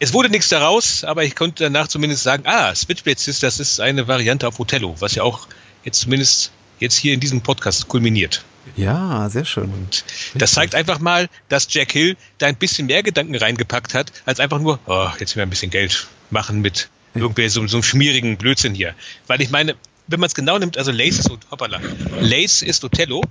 [0.00, 4.06] Es wurde nichts daraus, aber ich konnte danach zumindest sagen, ah, Switchblade Sisters ist eine
[4.06, 5.48] Variante auf Othello, was ja auch
[5.84, 8.44] jetzt zumindest jetzt hier in diesem Podcast kulminiert.
[8.76, 9.64] Ja, sehr schön.
[9.72, 14.12] Und das zeigt einfach mal, dass Jack Hill da ein bisschen mehr Gedanken reingepackt hat,
[14.26, 17.78] als einfach nur, oh, jetzt will wir ein bisschen Geld machen mit irgendwie so, so
[17.78, 18.94] einem schmierigen Blödsinn hier.
[19.26, 19.74] Weil ich meine,
[20.06, 21.80] wenn man es genau nimmt, also Lace ist, hoppala,
[22.20, 23.22] Lace ist Othello,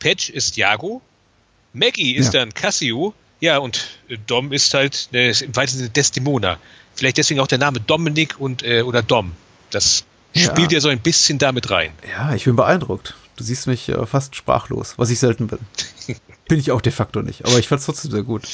[0.00, 1.02] Patch ist Jago,
[1.72, 2.40] Maggie ist Ja.
[2.40, 6.58] dann Cassio, ja, und äh, Dom ist halt äh, im weitesten Sinne Desdemona.
[6.94, 9.32] Vielleicht deswegen auch der Name Dominic und äh, oder Dom.
[9.70, 10.50] Das Ja.
[10.50, 11.92] spielt ja so ein bisschen damit rein.
[12.10, 13.14] Ja, ich bin beeindruckt.
[13.36, 15.58] Du siehst mich äh, fast sprachlos, was ich selten bin.
[16.48, 18.48] bin ich auch de facto nicht, aber ich fand es trotzdem sehr gut.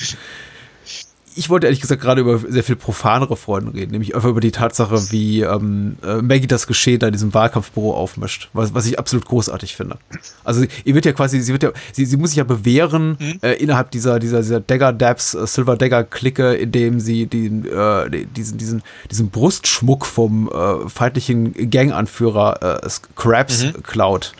[1.36, 4.52] Ich wollte ehrlich gesagt gerade über sehr viel profanere Freunde reden, nämlich einfach über die
[4.52, 8.98] Tatsache, wie ähm, äh, Maggie das Geschehen da in diesem Wahlkampfbüro aufmischt, was, was ich
[8.98, 9.98] absolut großartig finde.
[10.44, 13.52] Also ihr wird ja quasi, sie wird ja, sie, sie muss sich ja bewähren äh,
[13.62, 18.58] innerhalb dieser dieser dieser Dagger Dabs äh, Silver Dagger Clique, indem sie den äh, diesen
[18.58, 24.34] diesen diesen Brustschmuck vom äh, feindlichen Ganganführer äh, Krabs klaut.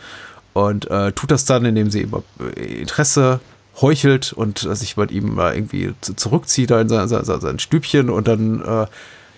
[0.53, 3.41] Und äh, tut das dann, indem sie eben äh, Interesse
[3.81, 7.59] heuchelt und äh, sich mit ihm äh, irgendwie zu- zurückzieht da in sein, sein, sein,
[7.59, 8.87] Stübchen und dann äh,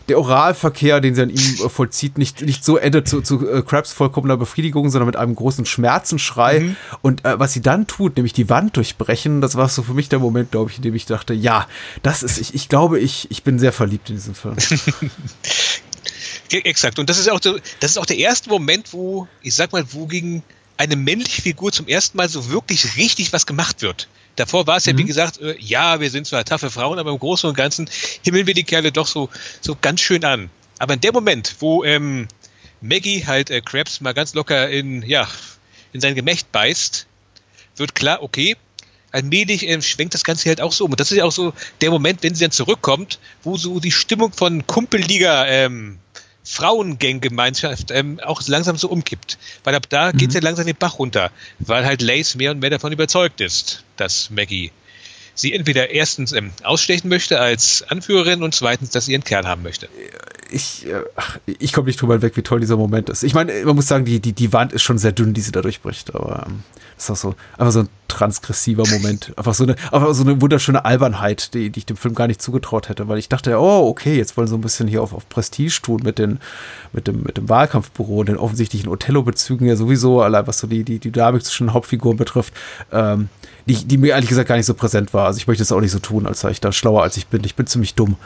[0.09, 3.61] der Oralverkehr, den sie an ihm äh, vollzieht, nicht, nicht so endet zu, zu äh,
[3.61, 6.75] Krabs vollkommener Befriedigung, sondern mit einem großen Schmerzenschrei.
[7.01, 10.07] Und äh, was sie dann tut, nämlich die Wand durchbrechen, das war so für mich
[10.07, 11.67] der Moment, glaube ich, in dem ich dachte, ja,
[12.03, 14.55] das ist, ich, ich glaube, ich, ich bin sehr verliebt in diesen Film.
[16.51, 16.99] Exakt.
[16.99, 19.83] Und das ist auch so, das ist auch der erste Moment, wo, ich sag mal,
[19.91, 20.43] wo gegen
[20.77, 24.07] eine männliche Figur zum ersten Mal so wirklich richtig was gemacht wird.
[24.35, 27.19] Davor war es ja, wie gesagt, äh, ja, wir sind zwar taffe Frauen, aber im
[27.19, 27.89] Großen und Ganzen
[28.23, 29.29] himmeln wir die Kerle doch so,
[29.61, 30.51] so ganz schön an.
[30.77, 32.27] Aber in dem Moment, wo ähm,
[32.81, 35.27] Maggie halt äh, Krabs mal ganz locker in, ja,
[35.91, 37.07] in sein Gemächt beißt,
[37.77, 38.55] wird klar, okay,
[39.11, 40.91] allmählich ähm, schwenkt das Ganze halt auch so um.
[40.91, 43.91] Und das ist ja auch so der Moment, wenn sie dann zurückkommt, wo so die
[43.91, 45.97] Stimmung von Kumpelliga ähm,
[46.47, 49.37] Frauengang-Gemeinschaft ähm, auch langsam so umkippt.
[49.63, 52.69] Weil ab da geht's ja langsam den Bach runter, weil halt Lace mehr und mehr
[52.69, 54.71] davon überzeugt ist, dass Maggie
[55.39, 59.63] sie entweder erstens ähm, ausstechen möchte als Anführerin und zweitens, dass sie ihren Kerl haben
[59.63, 59.87] möchte.
[60.49, 61.03] ich, äh,
[61.59, 63.23] ich komme nicht drüber hinweg, wie toll dieser Moment ist.
[63.23, 65.51] Ich meine, man muss sagen, die, die, die Wand ist schon sehr dünn, die sie
[65.51, 66.63] da durchbricht, aber ähm,
[66.95, 69.33] das ist auch so, einfach so ein transgressiver Moment.
[69.37, 72.41] Einfach so eine, einfach so eine wunderschöne Albernheit, die, die ich dem Film gar nicht
[72.41, 75.13] zugetraut hätte, weil ich dachte, oh, okay, jetzt wollen sie so ein bisschen hier auf,
[75.13, 76.39] auf Prestige tun mit, den,
[76.93, 80.83] mit, dem, mit dem Wahlkampfbüro und den offensichtlichen Othello-Bezügen ja sowieso, allein was so die,
[80.83, 82.53] die, die Dynamik zwischen Hauptfiguren betrifft,
[82.91, 83.29] ähm,
[83.67, 85.27] die, die mir ehrlich gesagt gar nicht so präsent war.
[85.27, 87.27] Also ich möchte es auch nicht so tun, als sei ich da schlauer als ich
[87.27, 87.43] bin.
[87.43, 88.17] Ich bin ziemlich dumm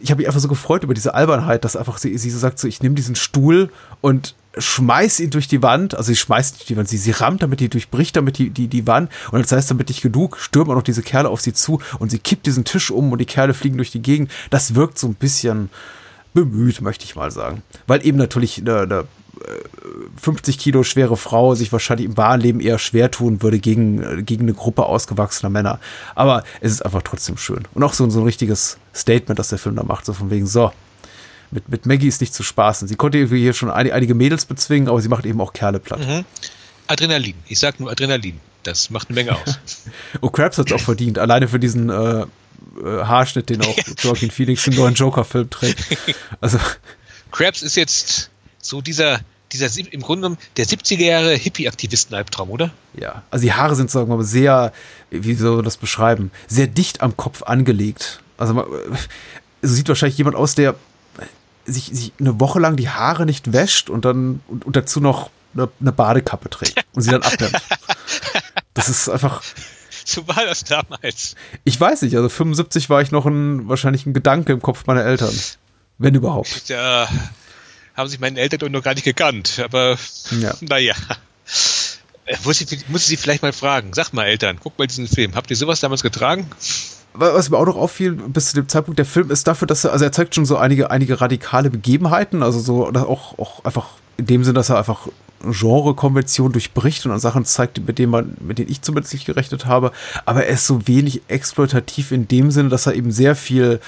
[0.00, 2.58] ich habe mich einfach so gefreut über diese Albernheit, dass einfach sie, sie so sagt,
[2.58, 6.66] so ich nehme diesen Stuhl und schmeiß ihn durch die Wand, also sie schmeißt durch
[6.66, 9.56] die Wand, sie, sie rammt damit, die durchbricht damit die, die, die Wand und sei
[9.58, 12.46] es damit nicht genug, stürmen auch noch diese Kerle auf sie zu und sie kippt
[12.46, 14.30] diesen Tisch um und die Kerle fliegen durch die Gegend.
[14.50, 15.70] Das wirkt so ein bisschen
[16.34, 17.62] bemüht, möchte ich mal sagen.
[17.86, 19.04] Weil eben natürlich eine, eine
[20.20, 24.42] 50 Kilo schwere Frau sich wahrscheinlich im wahren Leben eher schwer tun würde gegen, gegen
[24.42, 25.80] eine Gruppe ausgewachsener Männer.
[26.14, 27.66] Aber es ist einfach trotzdem schön.
[27.74, 30.46] Und auch so, so ein richtiges Statement, das der Film da macht, so von wegen,
[30.46, 30.72] so,
[31.50, 32.86] mit, mit Maggie ist nicht zu spaßen.
[32.86, 36.00] Sie konnte hier schon einige, einige Mädels bezwingen, aber sie macht eben auch Kerle platt.
[36.00, 36.24] Mhm.
[36.86, 37.34] Adrenalin.
[37.46, 38.40] Ich sag nur Adrenalin.
[38.62, 39.58] Das macht eine Menge aus.
[40.20, 41.18] oh, Krabs hat es auch verdient.
[41.18, 42.26] Alleine für diesen äh, äh
[42.84, 45.82] Haarschnitt, den auch Joaquin Phoenix im neuen Joker-Film trägt.
[46.40, 46.58] Also.
[47.32, 48.30] Krabs ist jetzt
[48.60, 49.20] so dieser,
[49.52, 52.70] dieser im Grunde genommen der 70er Jahre Hippie-Aktivisten-Albtraum, oder?
[52.94, 54.72] Ja, also die Haare sind, sagen wir mal, sehr,
[55.10, 58.20] wie soll man das beschreiben, sehr dicht am Kopf angelegt.
[58.36, 58.66] Also man,
[59.62, 60.74] so sieht wahrscheinlich jemand aus, der
[61.66, 65.30] sich, sich eine Woche lang die Haare nicht wäscht und dann und, und dazu noch
[65.54, 67.56] eine, eine, Badekappe trägt und sie dann abnimmt.
[68.72, 69.42] Das ist einfach.
[70.04, 71.34] So war das damals.
[71.64, 75.04] Ich weiß nicht, also 75 war ich noch ein, wahrscheinlich ein Gedanke im Kopf meiner
[75.04, 75.36] Eltern.
[75.98, 76.68] Wenn überhaupt.
[76.68, 77.08] Ja,
[78.00, 79.60] haben sich meine Eltern doch noch gar nicht gekannt.
[79.64, 79.96] Aber
[80.40, 80.54] ja.
[80.60, 80.94] naja.
[82.26, 83.92] Äh, muss ich, muss ich sie vielleicht mal fragen.
[83.92, 85.34] Sag mal, Eltern, guck mal diesen Film.
[85.34, 86.48] Habt ihr sowas damals getragen?
[87.12, 89.92] Was mir auch noch auffiel, bis zu dem Zeitpunkt, der Film ist dafür, dass er,
[89.92, 94.26] also er zeigt schon so einige, einige radikale Begebenheiten, also so, auch, auch einfach in
[94.26, 95.08] dem Sinn, dass er einfach
[95.42, 99.66] Genrekonvention durchbricht und an Sachen zeigt, mit denen man, mit denen ich zumindest nicht gerechnet
[99.66, 99.90] habe.
[100.24, 103.80] Aber er ist so wenig exploitativ in dem Sinne, dass er eben sehr viel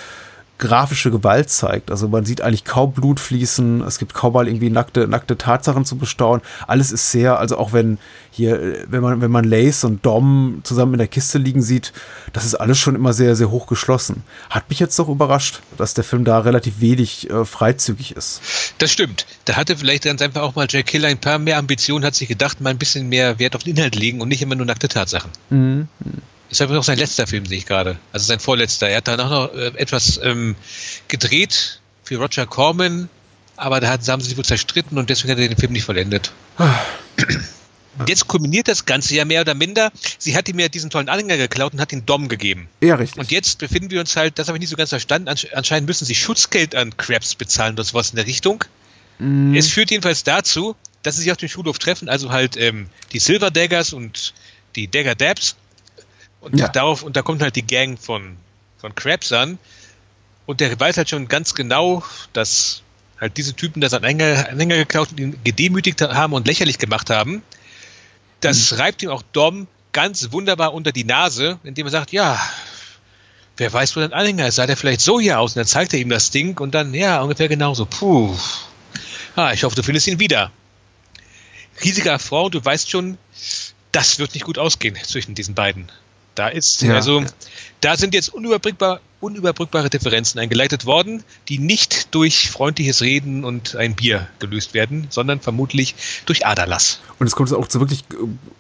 [0.62, 1.90] grafische Gewalt zeigt.
[1.90, 5.84] Also man sieht eigentlich kaum Blut fließen, es gibt kaum mal irgendwie nackte, nackte Tatsachen
[5.84, 6.40] zu bestaunen.
[6.68, 7.98] Alles ist sehr, also auch wenn
[8.30, 11.92] hier, wenn man, wenn man Lace und Dom zusammen in der Kiste liegen sieht,
[12.32, 14.22] das ist alles schon immer sehr, sehr hoch geschlossen.
[14.50, 18.40] Hat mich jetzt doch überrascht, dass der Film da relativ wenig äh, freizügig ist.
[18.78, 19.26] Das stimmt.
[19.46, 22.28] Da hatte vielleicht ganz einfach auch mal Jack Killer ein paar mehr Ambitionen, hat sich
[22.28, 24.86] gedacht, mal ein bisschen mehr Wert auf den Inhalt legen und nicht immer nur nackte
[24.86, 25.30] Tatsachen.
[25.50, 25.88] Mhm.
[26.52, 27.96] Ist aber noch sein letzter Film, sehe ich gerade.
[28.12, 28.86] Also sein vorletzter.
[28.86, 30.54] Er hat danach noch äh, etwas ähm,
[31.08, 33.08] gedreht für Roger Corman,
[33.56, 36.30] aber da haben sie sich wohl zerstritten und deswegen hat er den Film nicht vollendet.
[36.58, 39.92] Und jetzt kulminiert das Ganze ja mehr oder minder.
[40.18, 42.68] Sie hat ihm ja diesen tollen Anhänger geklaut und hat ihn Dom gegeben.
[42.82, 43.18] Ja, richtig.
[43.18, 46.04] Und jetzt befinden wir uns halt, das habe ich nicht so ganz verstanden, anscheinend müssen
[46.04, 48.62] sie Schutzgeld an Krabs bezahlen oder sowas in der Richtung.
[49.18, 49.54] Mm.
[49.54, 53.20] Es führt jedenfalls dazu, dass sie sich auf dem Schulhof treffen, also halt ähm, die
[53.20, 54.34] Silver Daggers und
[54.76, 55.56] die Dagger Dabs
[56.42, 56.68] und ja.
[56.68, 58.36] darauf, und da kommt halt die Gang von,
[58.78, 59.58] von Krabs an.
[60.44, 62.82] Und der weiß halt schon ganz genau, dass
[63.20, 67.42] halt diese Typen das Anhänger, Anhänger geklaut und ihn gedemütigt haben und lächerlich gemacht haben.
[68.40, 68.78] Das mhm.
[68.78, 72.40] reibt ihm auch Dom ganz wunderbar unter die Nase, indem er sagt, ja,
[73.56, 75.94] wer weiß, wo dein Anhänger ist, sah der vielleicht so hier aus und dann zeigt
[75.94, 78.34] er ihm das Ding und dann, ja, ungefähr genauso, puh,
[79.36, 80.50] ah, ich hoffe, du findest ihn wieder.
[81.84, 83.18] Riesiger Frau, du weißt schon,
[83.92, 85.90] das wird nicht gut ausgehen zwischen diesen beiden.
[86.34, 86.94] Da ist, ja.
[86.94, 87.22] also,
[87.80, 93.94] da sind jetzt unüberbrückbar, unüberbrückbare Differenzen eingeleitet worden, die nicht durch freundliches Reden und ein
[93.94, 97.00] Bier gelöst werden, sondern vermutlich durch Aderlass.
[97.18, 98.04] Und es kommt auch zu wirklich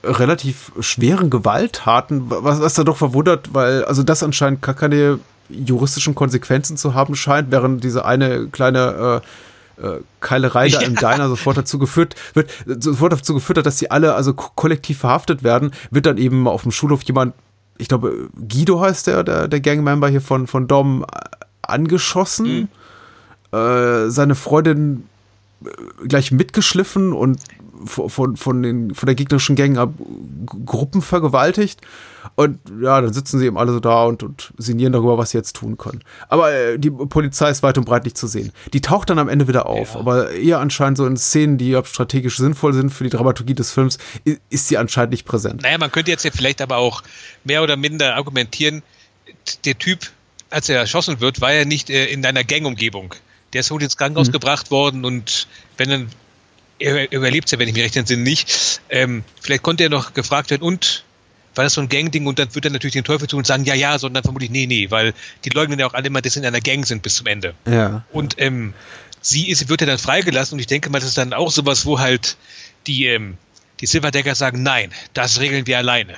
[0.02, 5.18] äh, relativ schweren Gewalttaten, was, was da doch verwundert, weil, also das anscheinend gar keine
[5.48, 9.22] juristischen Konsequenzen zu haben scheint, während diese eine kleine
[9.78, 13.78] äh, äh, Keilerei da im Diner sofort dazu geführt wird, sofort dazu geführt hat, dass
[13.78, 17.34] sie alle also kollektiv verhaftet werden, wird dann eben auf dem Schulhof jemand
[17.78, 21.04] ich glaube, Guido heißt der, der, der Gangmember hier von, von Dom,
[21.62, 22.68] angeschossen.
[23.52, 23.58] Mhm.
[23.58, 25.04] Äh, seine Freundin
[25.64, 25.68] äh,
[26.06, 27.38] gleich mitgeschliffen und
[27.84, 29.92] von, von, den, von der gegnerischen Gang ab
[30.66, 31.80] Gruppen vergewaltigt.
[32.34, 35.38] Und ja, dann sitzen sie eben alle so da und, und sinnieren darüber, was sie
[35.38, 36.02] jetzt tun können.
[36.28, 38.52] Aber äh, die Polizei ist weit und breit nicht zu sehen.
[38.72, 40.00] Die taucht dann am Ende wieder auf, ja.
[40.00, 43.98] aber eher anscheinend so in Szenen, die strategisch sinnvoll sind für die Dramaturgie des Films,
[44.50, 45.62] ist, sie anscheinend nicht präsent.
[45.62, 47.02] Naja, man könnte jetzt ja vielleicht aber auch
[47.44, 48.82] mehr oder minder argumentieren,
[49.64, 50.10] der Typ,
[50.50, 53.14] als er erschossen wird, war er nicht äh, in deiner Gangumgebung.
[53.52, 54.32] Der ist wohl ins Krankenhaus mhm.
[54.32, 56.08] gebracht worden und wenn dann
[56.82, 58.80] er überlebt ja, wenn ich mich recht entsinne, nicht.
[58.90, 61.04] Ähm, vielleicht konnte er noch gefragt werden, und
[61.54, 63.64] war das so ein Gang-Ding und dann wird er natürlich den Teufel tun und sagen,
[63.64, 65.12] ja, ja, sondern vermutlich, nee, nee, weil
[65.44, 67.54] die leugnen ja auch alle immer, dass sie in einer Gang sind bis zum Ende.
[67.66, 68.04] Ja.
[68.10, 68.72] Und ähm,
[69.20, 71.84] sie ist, wird ja dann freigelassen und ich denke mal, das ist dann auch sowas,
[71.84, 72.36] wo halt
[72.86, 73.36] die, ähm,
[73.80, 76.14] die Silverdecker sagen, nein, das regeln wir alleine.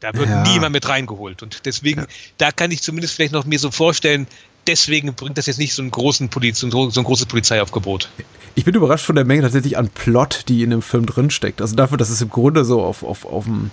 [0.00, 0.42] Da wird Ja.
[0.42, 1.44] niemand mit reingeholt.
[1.44, 2.06] Und deswegen,
[2.36, 4.26] da kann ich zumindest vielleicht noch mir so vorstellen,
[4.66, 8.08] deswegen bringt das jetzt nicht so einen großen Poliz so ein, großes Polizeiaufgebot.
[8.54, 11.60] Ich bin überrascht von der Menge tatsächlich an Plot, die in dem Film drinsteckt.
[11.60, 13.70] Also dafür, dass es im Grunde so auf, auf, auf, dem,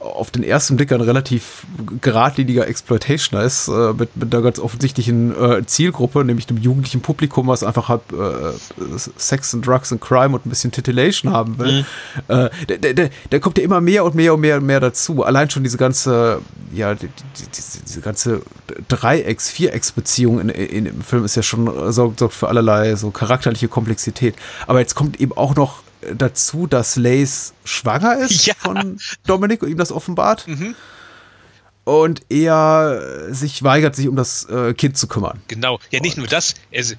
[0.00, 1.66] auf den ersten Blick ein relativ
[2.00, 7.48] geradliniger Exploitationer ist, äh, mit, mit einer ganz offensichtlichen äh, Zielgruppe, nämlich dem jugendlichen Publikum,
[7.48, 11.84] was einfach halt äh, Sex and Drugs and Crime und ein bisschen Titillation haben will.
[12.28, 14.80] Äh, der, der, der, der kommt ja immer mehr und mehr und mehr und mehr
[14.80, 15.22] dazu.
[15.22, 16.40] Allein schon diese ganze,
[16.72, 18.42] ja, die, die, diese, diese ganze
[18.88, 23.10] Dreiecks-, Vierecks-Beziehung in, in, im Film ist ja schon äh, sorgt, sorgt für allerlei so
[23.10, 24.34] charakterliche Komplexität.
[24.66, 25.82] Aber jetzt kommt eben auch noch
[26.16, 28.54] dazu, dass Lace schwanger ist Ja.
[28.58, 30.46] von Dominik und ihm das offenbart.
[31.84, 35.40] Und er äh, sich weigert, sich um das äh, Kind zu kümmern.
[35.48, 35.80] Genau.
[35.90, 36.54] Ja, nicht nur das.
[36.70, 36.94] Es,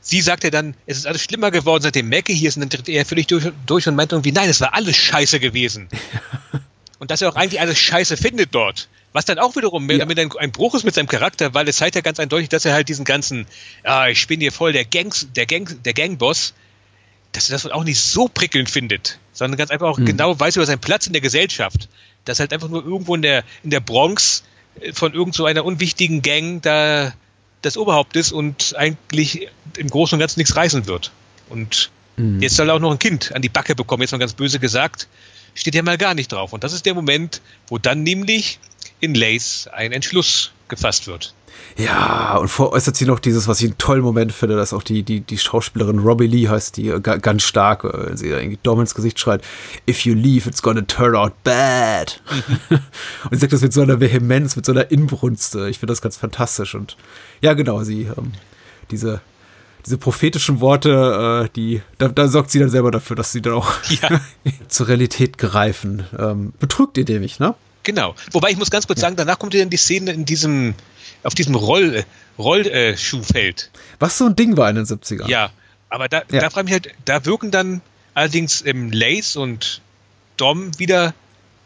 [0.00, 2.56] sie sagt ja dann, es ist alles schlimmer geworden, seitdem Mackie hier ist.
[2.56, 5.40] Und dann tritt er völlig durch, durch und meint irgendwie, nein, es war alles scheiße
[5.40, 5.88] gewesen.
[6.98, 8.88] und dass er auch eigentlich alles scheiße findet dort.
[9.12, 9.98] Was dann auch wiederum Ja.
[9.98, 12.64] damit ein, ein Bruch ist mit seinem Charakter, weil es zeigt ja ganz eindeutig, dass
[12.64, 13.46] er halt diesen ganzen,
[13.84, 16.52] ah, ich bin hier voll der Gangs, der Gang, der Gangboss,
[17.34, 20.66] dass er das auch nicht so prickelnd findet, sondern ganz einfach auch genau weiß über
[20.66, 21.88] seinen Platz in der Gesellschaft.
[22.24, 24.44] Dass halt einfach nur irgendwo in der, in der Bronx
[24.80, 27.12] äh, von irgend so einer unwichtigen Gang da
[27.62, 31.12] das Oberhaupt ist und eigentlich im Großen und Ganzen nichts reißen wird.
[31.48, 31.90] Und
[32.40, 34.58] jetzt soll er auch noch ein Kind an die Backe bekommen, jetzt mal ganz böse
[34.58, 35.08] gesagt,
[35.54, 36.52] steht ja mal gar nicht drauf.
[36.52, 38.58] Und das ist der Moment, wo dann nämlich
[39.00, 41.34] in Lace ein Entschluss gefasst wird.
[41.76, 45.02] Ja, und veräußert sie noch dieses, was ich einen tollen Moment finde, dass auch die,
[45.02, 48.58] die, die Schauspielerin Robbie Lee heißt, die äh, ga- ganz stark, äh, wenn sie irgendwie
[48.62, 49.42] Dom ins Gesicht schreit,
[49.88, 52.20] if you leave, it's gonna turn out bad.
[52.70, 52.80] und
[53.32, 55.56] sie sagt das mit so einer Vehemenz, mit so einer Inbrunst.
[55.56, 56.74] äh, Ich finde das ganz fantastisch.
[56.76, 56.96] Und
[57.40, 58.32] ja, genau, sie, ähm,
[58.92, 59.20] diese,
[59.84, 63.54] diese prophetischen Worte, äh, die, da, da sorgt sie dann selber dafür, dass sie dann
[63.54, 64.20] auch Ja.
[64.68, 66.04] zur Realität greifen.
[66.16, 67.54] Ähm, betrügt ihr nämlich, ne?
[67.84, 68.14] Genau.
[68.32, 70.74] Wobei ich muss ganz kurz sagen, danach kommt ja dann die Szene in diesem,
[71.22, 72.04] auf diesem Roll,
[72.38, 73.70] äh, Schuhfeld.
[74.00, 75.28] Was so ein Ding war in den 70ern.
[75.28, 75.50] Ja,
[75.90, 76.40] aber da, Ja.
[76.40, 77.80] da frage ich mich halt, da wirken dann
[78.14, 79.80] allerdings ähm, Lace und
[80.36, 81.14] Dom wieder,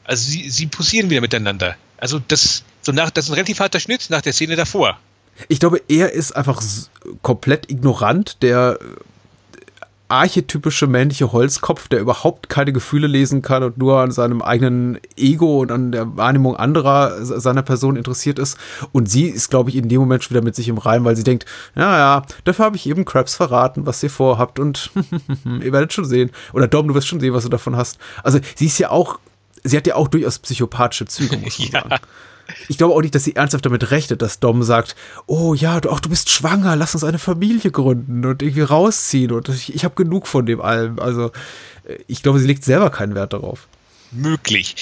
[0.05, 1.77] also sie, sie posieren wieder miteinander.
[1.97, 4.99] Also das, so nach, das ist ein relativ harter Schnitt nach der Szene davor.
[5.49, 6.61] Ich glaube, er ist einfach
[7.23, 8.85] komplett ignorant, der äh,
[10.09, 15.61] archetypische männliche Holzkopf, der überhaupt keine Gefühle lesen kann und nur an seinem eigenen Ego
[15.61, 18.57] und an der Wahrnehmung anderer se- seiner Person interessiert ist.
[18.93, 21.17] Und sie ist, glaube ich, in dem Moment schon wieder mit sich im Reim, weil
[21.17, 21.45] sie denkt,
[21.77, 24.91] ja, ja, dafür habe ich eben Krabs verraten, was ihr vorhabt und
[25.63, 26.31] ihr werdet schon sehen.
[26.53, 27.99] Oder Dom, du wirst schon sehen, was du davon hast.
[28.23, 29.19] Also sie ist ja auch,
[29.63, 31.81] sie hat ja auch durchaus psychopathische Züge, muss man Ja.
[31.83, 32.03] sagen.
[32.69, 34.97] Ich glaube auch nicht, dass sie ernsthaft damit rechnet, dass Dom sagt,
[35.27, 39.33] oh ja, du, auch du bist schwanger, lass uns eine Familie gründen und irgendwie rausziehen
[39.33, 40.99] und ich, ich habe genug von dem allem.
[40.99, 41.27] Also
[41.85, 43.69] äh, ich glaube, sie legt selber keinen Wert darauf.
[44.13, 44.77] Möglich.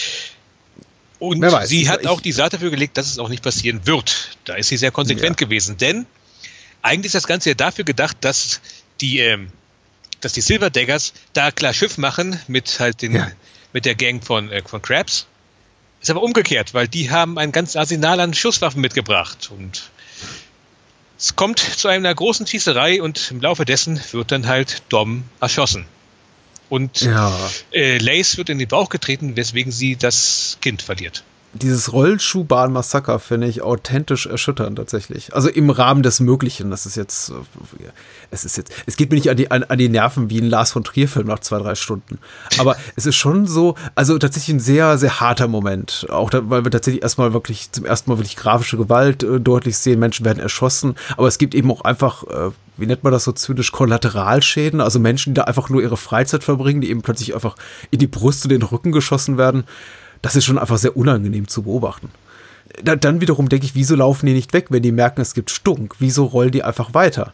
[1.18, 3.42] Und weiß, sie ich- hat auch ich- die Saat dafür gelegt, dass es auch nicht
[3.42, 4.36] passieren wird.
[4.44, 5.76] Da ist sie sehr konsequent gewesen.
[5.78, 6.06] Denn
[6.82, 8.60] eigentlich ist das Ganze ja dafür gedacht, dass
[9.00, 9.48] die, ähm,
[10.20, 13.28] dass die Silver Daggers da klar Schiff machen mit halt den, Ja.
[13.72, 15.26] mit der Gang von, äh, von Krabs.
[16.06, 19.50] Ist aber umgekehrt, weil die haben ein ganzes Arsenal an Schusswaffen mitgebracht.
[19.50, 19.90] Und
[21.18, 25.84] es kommt zu einer großen Schießerei und im Laufe dessen wird dann halt Dom erschossen.
[26.68, 27.36] Und Ja.
[27.72, 31.24] äh, Lace wird in den Bauch getreten, weswegen sie das Kind verliert.
[31.52, 35.34] Dieses Rollschuhbahn-Massaker finde ich authentisch erschütternd tatsächlich.
[35.34, 36.70] Also im Rahmen des Möglichen.
[36.70, 37.34] Das ist jetzt, äh,
[38.30, 40.48] es ist jetzt, es geht mir nicht an die, an, an die Nerven wie ein
[40.48, 42.18] Lars von Trier-Film nach zwei, drei Stunden.
[42.58, 46.06] Aber es ist schon so, also tatsächlich ein sehr, sehr harter Moment.
[46.10, 49.78] Auch da, weil wir tatsächlich erstmal wirklich, zum ersten Mal wirklich grafische Gewalt äh, deutlich
[49.78, 49.98] sehen.
[49.98, 50.94] Menschen werden erschossen.
[51.16, 54.80] Aber es gibt eben auch einfach, äh, wie nennt man das so zynisch, Kollateralschäden.
[54.80, 57.56] Also Menschen, die da einfach nur ihre Freizeit verbringen, die eben plötzlich einfach
[57.90, 59.64] in die Brust und den Rücken geschossen werden.
[60.26, 62.10] Das ist schon einfach sehr unangenehm zu beobachten.
[62.82, 65.52] Da, dann wiederum denke ich, wieso laufen die nicht weg, wenn die merken, es gibt
[65.52, 65.94] Stunk?
[66.00, 67.30] Wieso rollen die einfach weiter?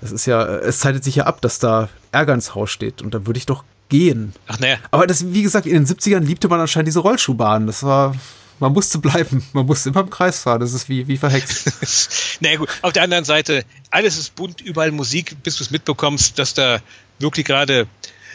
[0.00, 3.14] Das ist ja, es zeitet sich ja ab, dass da Ärger ins Haus steht und
[3.14, 4.32] dann würde ich doch gehen.
[4.48, 7.68] Ach naja, Aber das, wie gesagt, in den 70ern liebte man anscheinend diese Rollschuhbahn.
[7.68, 8.16] Das war,
[8.58, 9.44] man musste bleiben.
[9.52, 10.58] Man musste immer im Kreis fahren.
[10.58, 12.38] Das ist wie, wie verhext.
[12.40, 16.36] naja gut, auf der anderen Seite, alles ist bunt, überall Musik, bis du es mitbekommst,
[16.36, 16.80] dass da
[17.20, 17.86] wirklich gerade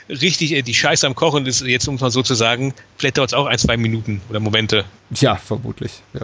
[0.10, 3.18] richtig äh, die Scheiße am Kochen ist, jetzt um es mal so zu sagen, vielleicht
[3.18, 4.86] dauert es auch ein, zwei Minuten oder Momente.
[5.12, 6.02] Ja, vermutlich.
[6.14, 6.22] Ja.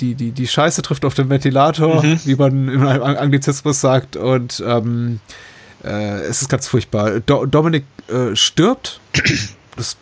[0.00, 4.14] Die, die, die Scheiße trifft auf den Ventilator, wie man im Anglizismus sagt.
[4.16, 5.18] Und ähm,
[5.82, 7.18] äh, es ist ganz furchtbar.
[7.20, 9.00] Do Dominik äh, stirbt.
[9.76, 9.96] Das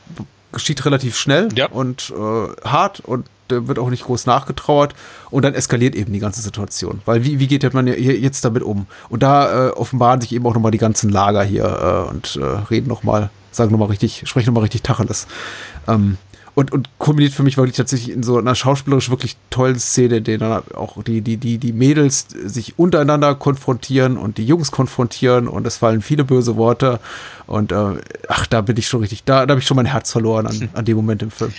[0.53, 1.69] geschieht relativ schnell Ja.
[1.69, 4.94] und äh, hart und wird auch nicht groß nachgetrauert
[5.30, 7.01] und dann eskaliert eben die ganze Situation.
[7.05, 8.86] Weil wie, wie geht man jetzt damit um?
[9.09, 12.44] Und da äh, offenbaren sich eben auch nochmal die ganzen Lager hier äh, und äh,
[12.70, 15.26] reden nochmal, sagen nochmal richtig, sprechen nochmal richtig Tacheles.
[15.88, 16.18] Ähm,
[16.57, 20.25] und, und kulminiert für mich wirklich tatsächlich in so einer schauspielerisch wirklich tollen Szene, in
[20.25, 25.49] der dann auch die, die, die, die Mädels sich untereinander konfrontieren und die Jungs konfrontieren
[25.49, 26.99] und es fallen viele böse Worte.
[27.47, 30.11] Und äh, ach, da bin ich schon richtig, da, da habe ich schon mein Herz
[30.11, 31.53] verloren an, an dem Moment im Film.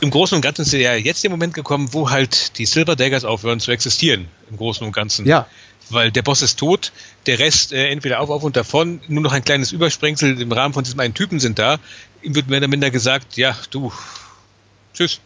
[0.00, 3.24] Im Großen und Ganzen ist ja jetzt der Moment gekommen, wo halt die Silver Daggers
[3.24, 4.26] aufhören zu existieren.
[4.50, 5.26] Im Großen und Ganzen.
[5.28, 5.46] Ja.
[5.90, 6.90] Weil der Boss ist tot,
[7.26, 10.74] der Rest äh, entweder auf, auf und davon, nur noch ein kleines Übersprengsel im Rahmen
[10.74, 11.78] von diesem einen Typen sind da.
[12.22, 13.92] Ihm wird mehr oder minder gesagt, ja, du,
[14.94, 15.20] tschüss.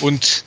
[0.00, 0.44] Und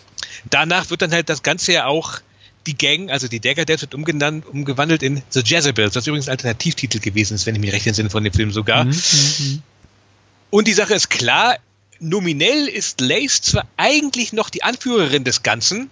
[0.50, 2.20] danach wird dann halt das Ganze ja auch
[2.66, 6.32] die Gang, also die Dagger Devs wird umgenannt, umgewandelt in The Jezebels, was übrigens ein
[6.32, 8.86] Alternativtitel gewesen ist, wenn ich mich recht entsinne von dem Film sogar.
[10.50, 11.58] Und die Sache ist klar,
[12.00, 15.90] nominell ist Lace zwar eigentlich noch die Anführerin des Ganzen,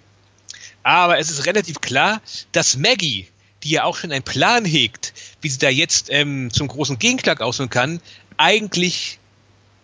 [0.82, 2.20] aber es ist relativ klar,
[2.52, 3.26] dass Maggie,
[3.62, 7.40] die ja auch schon einen Plan hegt, wie sie da jetzt ähm, zum großen Gegenschlag
[7.40, 8.00] ausholen kann,
[8.36, 9.18] eigentlich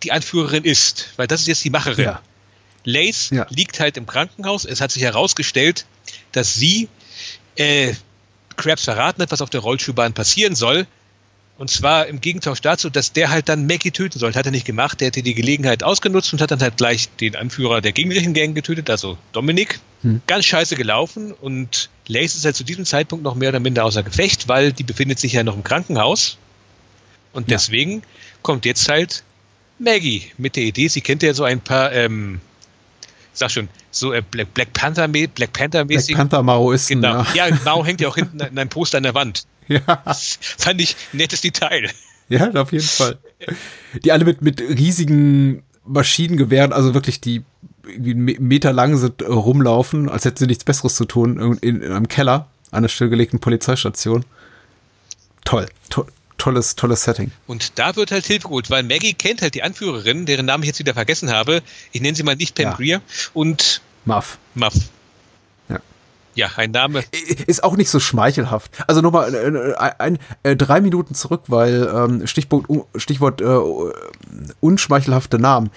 [0.02, 2.04] die Anführerin ist, weil das ist jetzt die Macherin.
[2.04, 2.22] Ja.
[2.84, 3.46] Lace Ja.
[3.50, 4.64] liegt halt im Krankenhaus.
[4.64, 5.86] Es hat sich herausgestellt,
[6.32, 6.88] dass sie
[7.56, 7.92] äh,
[8.56, 10.86] Krabs verraten hat, was auf der Rollschuhbahn passieren soll.
[11.58, 14.34] Und zwar im Gegentausch dazu, dass der halt dann Maggie töten soll.
[14.34, 15.00] Hat er nicht gemacht.
[15.00, 18.54] Der hätte die Gelegenheit ausgenutzt und hat dann halt gleich den Anführer der gegnerischen Gang
[18.54, 19.78] getötet, also Dominik.
[20.26, 21.30] Ganz scheiße gelaufen.
[21.32, 24.82] Und Lace ist halt zu diesem Zeitpunkt noch mehr oder minder außer Gefecht, weil die
[24.82, 26.36] befindet sich ja noch im Krankenhaus.
[27.32, 27.56] Und Ja.
[27.58, 28.02] deswegen
[28.42, 29.22] kommt jetzt halt
[29.82, 32.40] Maggie mit der Idee, sie kennt ja so ein paar, ähm,
[33.32, 36.16] sag schon, so äh, Black, Black Panther, Black Panther Black mäßig.
[36.16, 37.00] Panther Maoisten.
[37.02, 37.24] Genau.
[37.34, 37.48] Ja.
[37.48, 39.46] Ja, Mao hängt ja auch hinten in einem Poster an der Wand.
[39.68, 39.80] Ja.
[40.04, 41.90] Das fand ich ein nettes Detail.
[42.28, 43.18] ja, auf jeden Fall.
[44.04, 47.42] Die alle mit, mit riesigen Maschinengewehren, also wirklich die
[47.86, 51.76] irgendwie einen Meter lang sind, äh, rumlaufen, als hätten sie nichts Besseres zu tun, in,
[51.76, 54.24] in, in einem Keller einer stillgelegten Polizeistation.
[55.44, 56.06] Toll, to
[56.42, 57.30] tolles, tolles Setting.
[57.46, 60.68] Und da wird halt Hilfe geholt, weil Maggie kennt halt die Anführerin, deren Namen ich
[60.68, 61.62] jetzt wieder vergessen habe.
[61.92, 62.74] Ich nenne sie mal nicht Pam Ja.
[62.74, 63.00] Grier
[63.32, 64.38] und Muff.
[64.56, 64.74] Muff.
[65.68, 65.78] Ja.
[66.34, 67.04] Ja, ein Name.
[67.46, 68.72] Ist auch nicht so schmeichelhaft.
[68.88, 72.66] Also nochmal äh, ein, ein, äh, drei Minuten zurück, weil ähm, Stichwort,
[72.96, 73.58] Stichwort äh,
[74.60, 75.70] unschmeichelhafte Namen.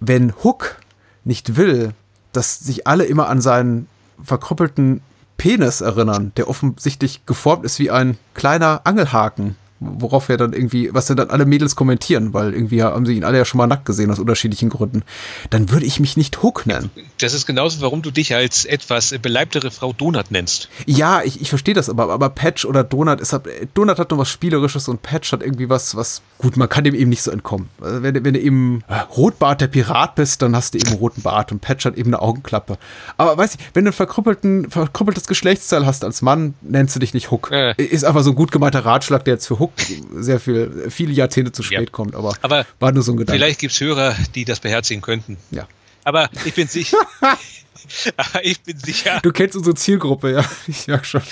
[0.00, 0.76] Wenn Hook
[1.22, 1.92] nicht will,
[2.32, 3.86] dass sich alle immer an seinen
[4.20, 5.02] verkrüppelten
[5.36, 9.56] Penis erinnern, der offensichtlich geformt ist wie ein kleiner Angelhaken,
[9.98, 13.38] worauf er dann irgendwie, was dann alle Mädels kommentieren, weil irgendwie haben sie ihn alle
[13.38, 15.02] ja schon mal nackt gesehen aus unterschiedlichen Gründen,
[15.50, 16.90] dann würde ich mich nicht Hook nennen.
[17.20, 20.68] Das ist genauso, warum du dich als etwas beleibtere Frau Donut nennst.
[20.86, 24.18] Ja, ich, ich verstehe das, aber, aber Patch oder Donut ist halt, Donut hat noch
[24.18, 27.30] was Spielerisches und Patch hat irgendwie was, was, gut, man kann dem eben nicht so
[27.30, 27.68] entkommen.
[27.80, 28.82] Also wenn, du- wenn du eben
[29.16, 32.10] Rotbart der Pirat bist, dann hast du eben einen roten Bart und Patch hat eben
[32.14, 32.78] eine Augenklappe.
[33.16, 37.30] Aber weiß ich, wenn du ein verkrüppeltes Geschlechtsteil hast als Mann, nennst du dich nicht
[37.30, 37.50] Hook.
[37.50, 37.74] Äh.
[37.82, 39.73] Ist einfach so ein gut gemeinter Ratschlag, der jetzt für Hook
[40.14, 41.86] sehr viel, viele Jahrzehnte zu spät Ja.
[41.90, 43.38] kommt, aber, Aber war nur so ein Gedanke.
[43.38, 45.36] Vielleicht gibt es Hörer, die das beherzigen könnten.
[45.50, 45.66] Ja.
[46.04, 46.98] Aber ich bin sicher.
[48.16, 50.44] aber ich bin sicher, Du kennst unsere Zielgruppe, ja.
[50.66, 51.22] Ich merk schon.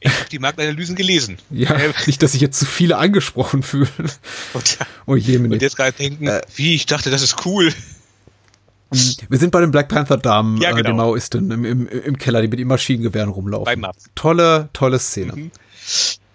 [0.00, 1.38] ich habe die Marktanalysen gelesen.
[1.50, 3.88] Ja, Ähm, nicht, dass sich jetzt zu viele angesprochen fühlen.
[4.54, 6.40] und, Oh je, und jetzt gerade denken, Äh.
[6.56, 7.72] wie, ich dachte, das ist cool.
[9.30, 10.90] Wir sind bei den Black Panther Damen, Ja, äh, genau.
[10.90, 13.86] den Maoisten im, im, im Keller, die mit den Maschinengewehren rumlaufen.
[14.14, 15.32] Tolle, tolle Szene.
[15.34, 15.50] Mhm.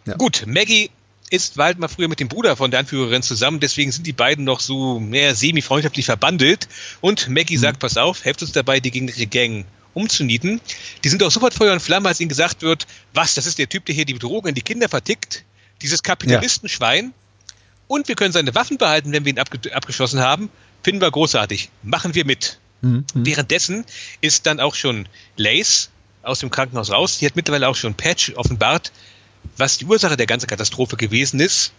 [0.08, 0.16] Ja.
[0.16, 0.90] Gut, Maggie
[1.30, 4.46] ist halt mal früher mit dem Bruder von der Anführerin zusammen, deswegen sind die beiden
[4.46, 6.70] noch so mehr semi-freundschaftlich verbandelt.
[7.02, 7.62] Und Maggie Mhm.
[7.62, 10.62] sagt, pass auf, helft uns dabei, die gegnerische Gang umzunieten.
[11.04, 13.68] Die sind auch sofort Feuer und Flamme, als ihnen gesagt wird, was, das ist der
[13.68, 15.44] Typ, der hier die Drogen an die Kinder vertickt,
[15.82, 17.14] dieses Kapitalistenschwein.
[17.88, 20.50] Und wir können seine Waffen behalten, wenn wir ihn abge abgeschossen haben.
[20.84, 21.70] Finden wir großartig.
[21.84, 22.60] Machen wir mit.
[22.82, 23.06] Mhm.
[23.14, 23.86] Währenddessen
[24.22, 25.90] ist dann auch schon Lace
[26.22, 27.18] aus dem Krankenhaus raus.
[27.18, 28.92] Die hat mittlerweile auch schon Patch offenbart,
[29.56, 31.72] was die Ursache der ganzen Katastrophe gewesen ist.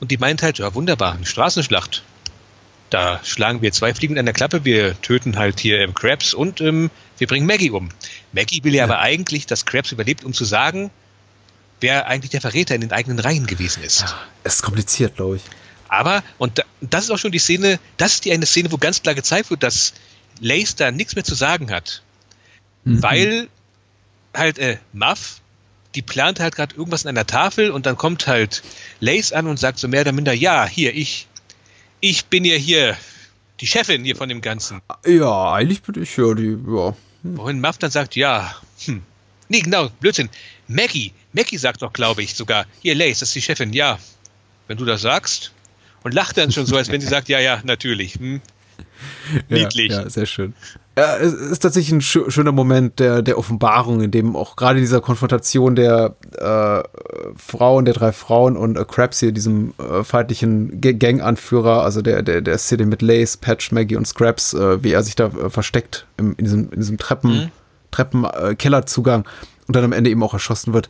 [0.00, 2.02] Und die meint halt, ja wunderbar, eine Straßenschlacht.
[2.90, 4.64] Da schlagen wir zwei Fliegen an der Klappe.
[4.64, 7.90] Wir töten halt hier ähm, Krabs und ähm, wir bringen Maggie um.
[8.32, 10.90] Maggie will ja, aber eigentlich, dass Krabs überlebt, um zu sagen,
[11.80, 14.14] wer eigentlich der Verräter in den eigenen Reihen gewesen ist.
[14.42, 15.42] Es ist kompliziert, glaube ich.
[15.88, 18.78] Aber, und da, das ist auch schon die Szene, das ist die eine Szene, wo
[18.78, 19.94] ganz klar gezeigt wird, dass
[20.40, 22.02] Lace da nichts mehr zu sagen hat.
[22.84, 23.02] Mhm.
[23.02, 23.48] Weil
[24.34, 25.40] halt äh, Muff,
[25.94, 28.62] die plant halt gerade irgendwas an einer Tafel und dann kommt halt
[29.00, 31.28] Lace an und sagt so mehr oder minder, ja, hier, ich,
[32.00, 32.96] ich bin ja hier
[33.60, 34.80] die Chefin hier von dem Ganzen.
[35.06, 36.96] Ja, eigentlich bin ich ja die, ja.
[37.22, 39.02] Wohin Muff dann sagt, ja, hm.
[39.48, 40.30] Nee, genau, Blödsinn.
[40.68, 43.98] Maggie, Maggie sagt doch, glaube ich, sogar, hier, Lace, das ist die Chefin, ja.
[44.66, 45.52] Wenn du das sagst.
[46.02, 48.14] und lacht dann schon so, als wenn sie sagt, ja, ja, natürlich.
[48.14, 48.40] Hm.
[49.48, 49.92] Niedlich.
[49.92, 50.54] Ja, ja, sehr schön.
[50.96, 55.00] Ja, es ist tatsächlich ein schöner Moment der, der Offenbarung, in dem auch gerade dieser
[55.00, 56.82] Konfrontation der äh,
[57.36, 62.42] Frauen, der drei Frauen und äh, Krabs hier, diesem äh, feindlichen Gang-Anführer, also der, der,
[62.42, 66.06] der Szene mit Lace, Patch, Maggie und Scraps, äh, wie er sich da äh, versteckt
[66.16, 67.50] im, in diesem, in diesem Treppen, mhm.
[67.90, 69.24] Treppen-Kellerzugang
[69.66, 70.88] und dann am Ende eben auch erschossen wird,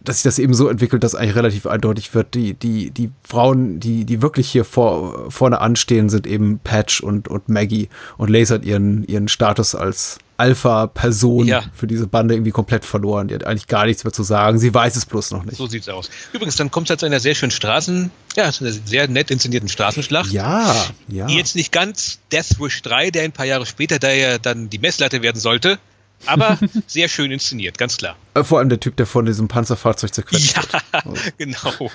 [0.00, 3.80] dass sich das eben so entwickelt, dass eigentlich relativ eindeutig wird, die, die, die Frauen,
[3.80, 8.56] die, die wirklich hier vor, vorne anstehen, sind eben Patch und, und Maggie und Laser
[8.56, 11.62] hat ihren, ihren Status als Alpha-Person ja.
[11.72, 13.28] für diese Bande irgendwie komplett verloren.
[13.28, 14.58] Die hat eigentlich gar nichts mehr zu sagen.
[14.58, 15.56] Sie weiß es bloß noch nicht.
[15.56, 16.10] So sieht's aus.
[16.32, 19.30] Übrigens, dann kommt es halt zu einer sehr schönen Straßen, ja, zu einer sehr nett
[19.30, 20.32] inszenierten Straßenschlacht.
[20.32, 20.74] Ja,
[21.06, 21.28] ja.
[21.28, 24.78] Jetzt nicht ganz Death Wish 3, der ein paar Jahre später, da ja dann die
[24.78, 25.78] Messlatte werden sollte,
[26.26, 28.16] aber sehr schön inszeniert, ganz klar.
[28.34, 31.34] Äh, vor allem der Typ, der von diesem Panzerfahrzeug zerquetscht ja, wird.
[31.38, 31.90] genau.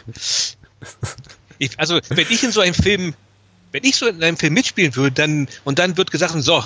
[1.58, 3.14] Ich, also, wenn ich in so einem Film,
[3.72, 6.64] wenn ich so in einem Film mitspielen würde, dann, und dann wird gesagt, so,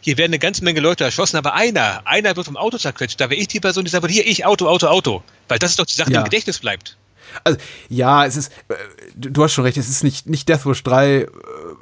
[0.00, 3.20] hier werden eine ganze Menge Leute erschossen, aber einer, einer wird vom Auto zerquetscht.
[3.20, 5.22] Da wäre ich die Person, die sagt, hier, ich, Auto, Auto, Auto.
[5.48, 6.96] Weil das ist doch die Sache, die im Gedächtnis bleibt.
[7.44, 7.58] Also,
[7.88, 8.74] ja, es ist, äh,
[9.14, 11.26] du hast schon recht, es ist nicht, nicht Death Wish 3 äh,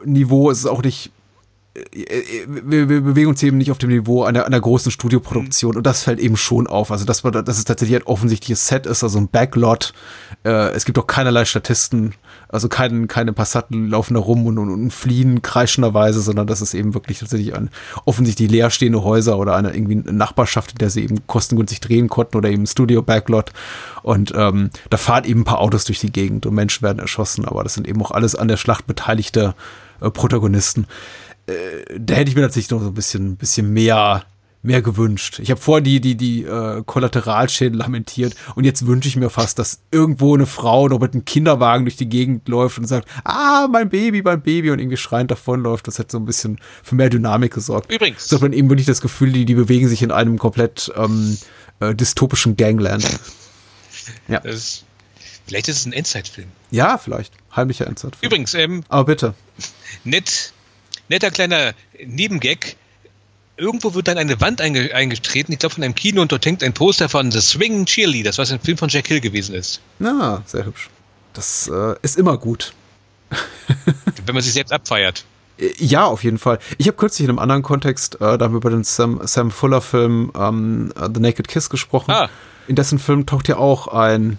[0.04, 1.10] Niveau, es ist auch nicht
[1.92, 6.02] wir, wir, bewegen uns eben nicht auf dem Niveau einer, einer großen Studioproduktion und das
[6.02, 6.90] fällt eben schon auf.
[6.90, 9.92] Also, dass, man, dass es tatsächlich ein offensichtliches Set ist, also ein Backlot.
[10.44, 12.14] Äh, es gibt auch keinerlei Statisten,
[12.48, 16.74] also kein, keine Passanten laufen da rum und, und, und fliehen kreischenderweise, sondern das ist
[16.74, 17.70] eben wirklich tatsächlich ein
[18.04, 22.36] offensichtlich leerstehende Häuser oder eine irgendwie eine Nachbarschaft, in der sie eben kostengünstig drehen konnten
[22.36, 23.52] oder eben Studio-Backlot.
[24.02, 27.44] Und ähm, da fahren eben ein paar Autos durch die Gegend und Menschen werden erschossen,
[27.44, 29.54] aber das sind eben auch alles an der Schlacht beteiligte
[30.00, 30.86] äh, Protagonisten.
[31.48, 34.24] Äh, da hätte ich mir tatsächlich noch so ein bisschen, bisschen mehr,
[34.62, 35.38] mehr gewünscht.
[35.38, 39.58] Ich habe vorher die, die, die äh, Kollateralschäden lamentiert und jetzt wünsche ich mir fast,
[39.58, 43.66] dass irgendwo eine Frau noch mit einem Kinderwagen durch die Gegend läuft und sagt, ah,
[43.70, 45.86] mein Baby, mein Baby und irgendwie schreiend davonläuft.
[45.86, 47.90] Das hätte so ein bisschen für mehr Dynamik gesorgt.
[47.90, 48.28] Übrigens.
[48.28, 51.38] So hat man eben wirklich das Gefühl, die, die bewegen sich in einem komplett ähm,
[51.80, 53.04] äh, dystopischen Gangland.
[54.26, 54.40] Ja.
[54.40, 54.84] Das,
[55.46, 56.48] vielleicht ist es ein Endzeitfilm.
[56.70, 57.34] Ja, vielleicht.
[57.54, 58.26] Heimlicher Endzeitfilm.
[58.26, 59.34] Übrigens, ähm, aber bitte.
[60.04, 60.54] Nett
[61.08, 62.76] netter kleiner Nebengag.
[63.56, 66.62] Irgendwo wird dann eine Wand einge eingetreten, ich glaube von einem Kino, und dort hängt
[66.62, 69.80] ein Poster von The Swing Cheerleaders, was ein Film von Jack Hill gewesen ist.
[69.98, 70.88] Na, sehr hübsch.
[71.32, 72.72] Das äh, ist immer gut.
[74.26, 75.24] Wenn man sich selbst abfeiert.
[75.58, 76.58] Äh, ja, auf jeden Fall.
[76.78, 79.50] Ich habe kürzlich in einem anderen Kontext, äh, da haben wir über den Sam, Sam
[79.50, 82.12] Fuller-Film ähm, The Naked Kiss gesprochen.
[82.12, 82.28] Ah.
[82.68, 84.38] In dessen Film taucht ja auch ein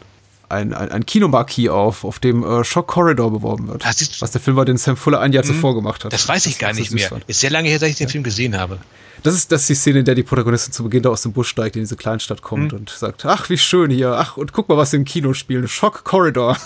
[0.50, 3.86] ein, ein, ein Kinomarquis auf, auf dem äh, Shock Corridor beworben wird.
[3.86, 5.50] Das ist, was der Film war, den Sam Fuller ein Jahr mhm.
[5.50, 6.12] zuvor gemacht hat.
[6.12, 7.10] Das weiß ich das, gar nicht mehr.
[7.28, 8.12] Ist sehr lange her, dass ich den ja.
[8.12, 8.80] Film gesehen habe.
[9.24, 11.34] Das ist, das ist die Szene, in der die Protagonistin zu Beginn da aus dem
[11.34, 12.80] Bus steigt, in diese Kleinstadt kommt mhm.
[12.80, 15.68] und sagt, ach, wie schön hier, ach, und guck mal, was sie im Kino spielen.
[15.68, 16.58] Shock Corridor.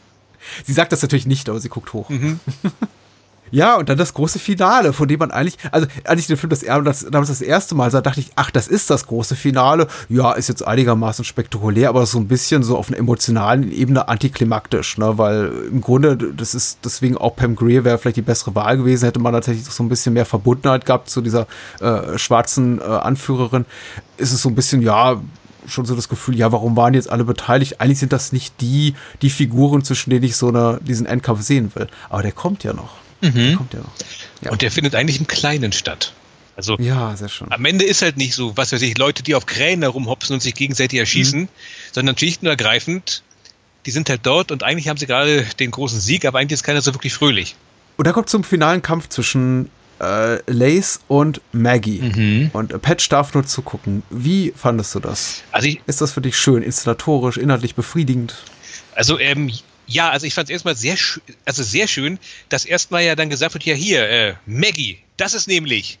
[0.64, 2.08] sie sagt das natürlich nicht, aber sie guckt hoch.
[2.08, 2.40] Mhm.
[3.50, 6.50] Ja, und dann das große Finale, von dem man eigentlich, also als ich den Film
[6.50, 9.88] das, das, damals das erste Mal sah, dachte ich, ach, das ist das große Finale.
[10.08, 14.98] Ja, ist jetzt einigermaßen spektakulär, aber so ein bisschen so auf einer emotionalen Ebene antiklimaktisch,
[14.98, 15.18] ne?
[15.18, 19.04] Weil im Grunde, das ist deswegen auch Pam Greer wäre vielleicht die bessere Wahl gewesen,
[19.04, 21.46] hätte man tatsächlich so ein bisschen mehr Verbundenheit gehabt zu dieser
[21.80, 23.64] äh, schwarzen äh, Anführerin.
[24.16, 25.20] Ist es so ein bisschen, ja,
[25.66, 27.80] schon so das Gefühl, ja, warum waren jetzt alle beteiligt?
[27.80, 31.70] Eigentlich sind das nicht die, die Figuren, zwischen denen ich so eine, diesen Endkampf sehen
[31.74, 31.88] will.
[32.08, 32.90] Aber der kommt ja noch.
[33.20, 33.34] Mhm.
[33.34, 33.92] Der kommt ja noch.
[34.42, 34.50] Ja.
[34.50, 36.12] Und der findet eigentlich im Kleinen statt.
[36.56, 37.50] Also ja, sehr schön.
[37.50, 40.40] am Ende ist halt nicht so, was weiß ich, Leute, die auf Krähen herumhopsen und
[40.40, 41.48] sich gegenseitig erschießen, mhm.
[41.92, 43.22] sondern schlicht und ergreifend,
[43.86, 46.62] die sind halt dort und eigentlich haben sie gerade den großen Sieg, aber eigentlich ist
[46.62, 47.56] keiner so wirklich fröhlich.
[47.96, 52.00] Und da kommt zum finalen Kampf zwischen äh, Lace und Maggie.
[52.00, 52.50] Mhm.
[52.52, 54.02] Und Patch darf nur zugucken.
[54.10, 55.42] Wie fandest du das?
[55.52, 58.34] Also ich, ist das für dich schön, installatorisch, inhaltlich befriedigend?
[58.94, 59.50] Also ähm,
[59.90, 60.96] ja, also ich fand es erstmal sehr,
[61.44, 62.18] also sehr schön,
[62.48, 65.98] dass erstmal ja dann gesagt wird, ja hier, äh, Maggie, das ist nämlich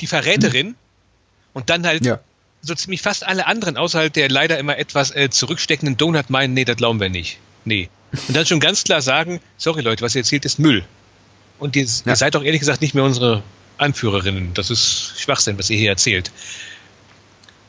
[0.00, 0.74] die Verräterin hm.
[1.54, 2.20] und dann halt ja.
[2.60, 6.64] so ziemlich fast alle anderen, außerhalb der leider immer etwas äh, zurücksteckenden Donut meinen, nee,
[6.64, 7.38] das glauben wir nicht.
[7.64, 7.88] Nee.
[8.28, 10.84] Und dann schon ganz klar sagen, sorry Leute, was ihr erzählt, ist Müll.
[11.58, 12.12] Und ihr, ja.
[12.12, 13.42] ihr seid doch ehrlich gesagt nicht mehr unsere
[13.78, 14.52] Anführerinnen.
[14.54, 16.30] Das ist Schwachsinn, was ihr hier erzählt.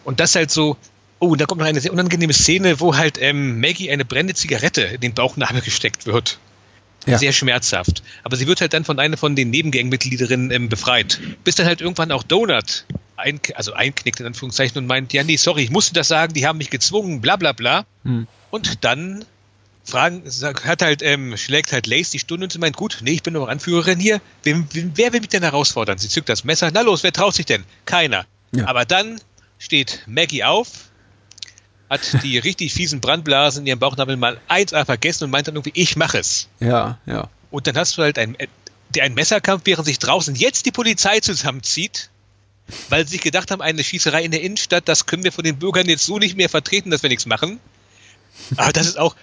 [0.04, 0.78] Und das halt so,
[1.24, 4.82] Oh, da kommt noch eine sehr unangenehme Szene, wo halt ähm, Maggie eine brennende Zigarette
[4.82, 6.40] in den Bauchnabel gesteckt wird.
[7.06, 7.20] Ja.
[7.20, 8.02] Sehr schmerzhaft.
[8.24, 11.20] Aber sie wird halt dann von einer von den Nebengangmitgliederinnen ähm, befreit.
[11.44, 12.86] Bis dann halt irgendwann auch Donut
[13.18, 16.48] ein, also einknickt in Anführungszeichen und meint, ja, nee, sorry, ich musste das sagen, die
[16.48, 17.86] haben mich gezwungen, bla bla bla.
[18.04, 18.28] Hm.
[18.50, 19.24] Und dann
[19.84, 20.24] fragen,
[20.64, 23.34] hat halt, ähm, schlägt halt Lace die Stunde und sie meint, gut, nee, ich bin
[23.34, 24.22] noch Anführerin hier.
[24.44, 26.00] Wer, wer will mich denn herausfordern?
[26.00, 26.72] Sie zückt das Messer.
[26.74, 27.64] Na los, wer traut sich denn?
[27.86, 28.26] Keiner.
[28.54, 28.66] Ja.
[28.66, 29.22] Aber dann
[29.60, 30.91] steht Maggie auf,
[31.92, 35.80] hat die richtig fiesen Brandblasen in ihrem Bauchnabel mal 1A vergessen und meint dann irgendwie,
[35.80, 36.48] ich mache es.
[36.60, 37.30] Ja, ja.
[37.52, 38.38] Und dann hast du halt ein,
[38.90, 42.10] der ein Messerkampf, während sich draußen jetzt die Polizei zusammenzieht,
[42.90, 45.60] weil sie sich gedacht haben, eine Schießerei in der Innenstadt, das können wir von den
[45.60, 47.60] Bürgern jetzt so nicht mehr vertreten, dass wir nichts machen.
[48.56, 49.16] Aber das ist auch,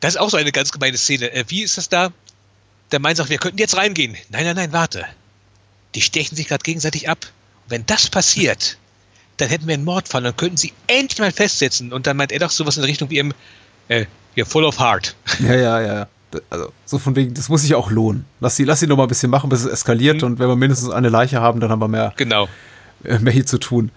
[0.00, 1.32] das ist auch so eine ganz gemeine Szene.
[1.32, 2.12] Äh, wie ist das da?
[2.90, 4.16] Der Mann sagt, wir könnten jetzt reingehen.
[4.28, 5.06] Nein, nein, nein, warte.
[5.94, 7.26] Die stechen sich gerade gegenseitig ab.
[7.64, 8.76] Und wenn das passiert,
[9.36, 11.92] dann hätten wir einen Mordfall, dann könnten sie endlich mal festsetzen.
[11.92, 13.32] Und dann meint er doch sowas in der Richtung wie im,
[13.88, 14.06] äh,
[14.36, 15.14] you're full of heart.
[15.40, 16.08] Ja, ja, ja.
[16.48, 18.24] Also, so von wegen, das muss sich auch lohnen.
[18.40, 20.22] Lass sie, lass sie noch mal ein bisschen machen, bis es eskaliert.
[20.22, 20.28] Mhm.
[20.28, 22.14] Und wenn wir mindestens eine Leiche haben, dann haben wir mehr.
[22.16, 22.48] Genau.
[23.04, 23.90] Äh, mehr hier zu tun.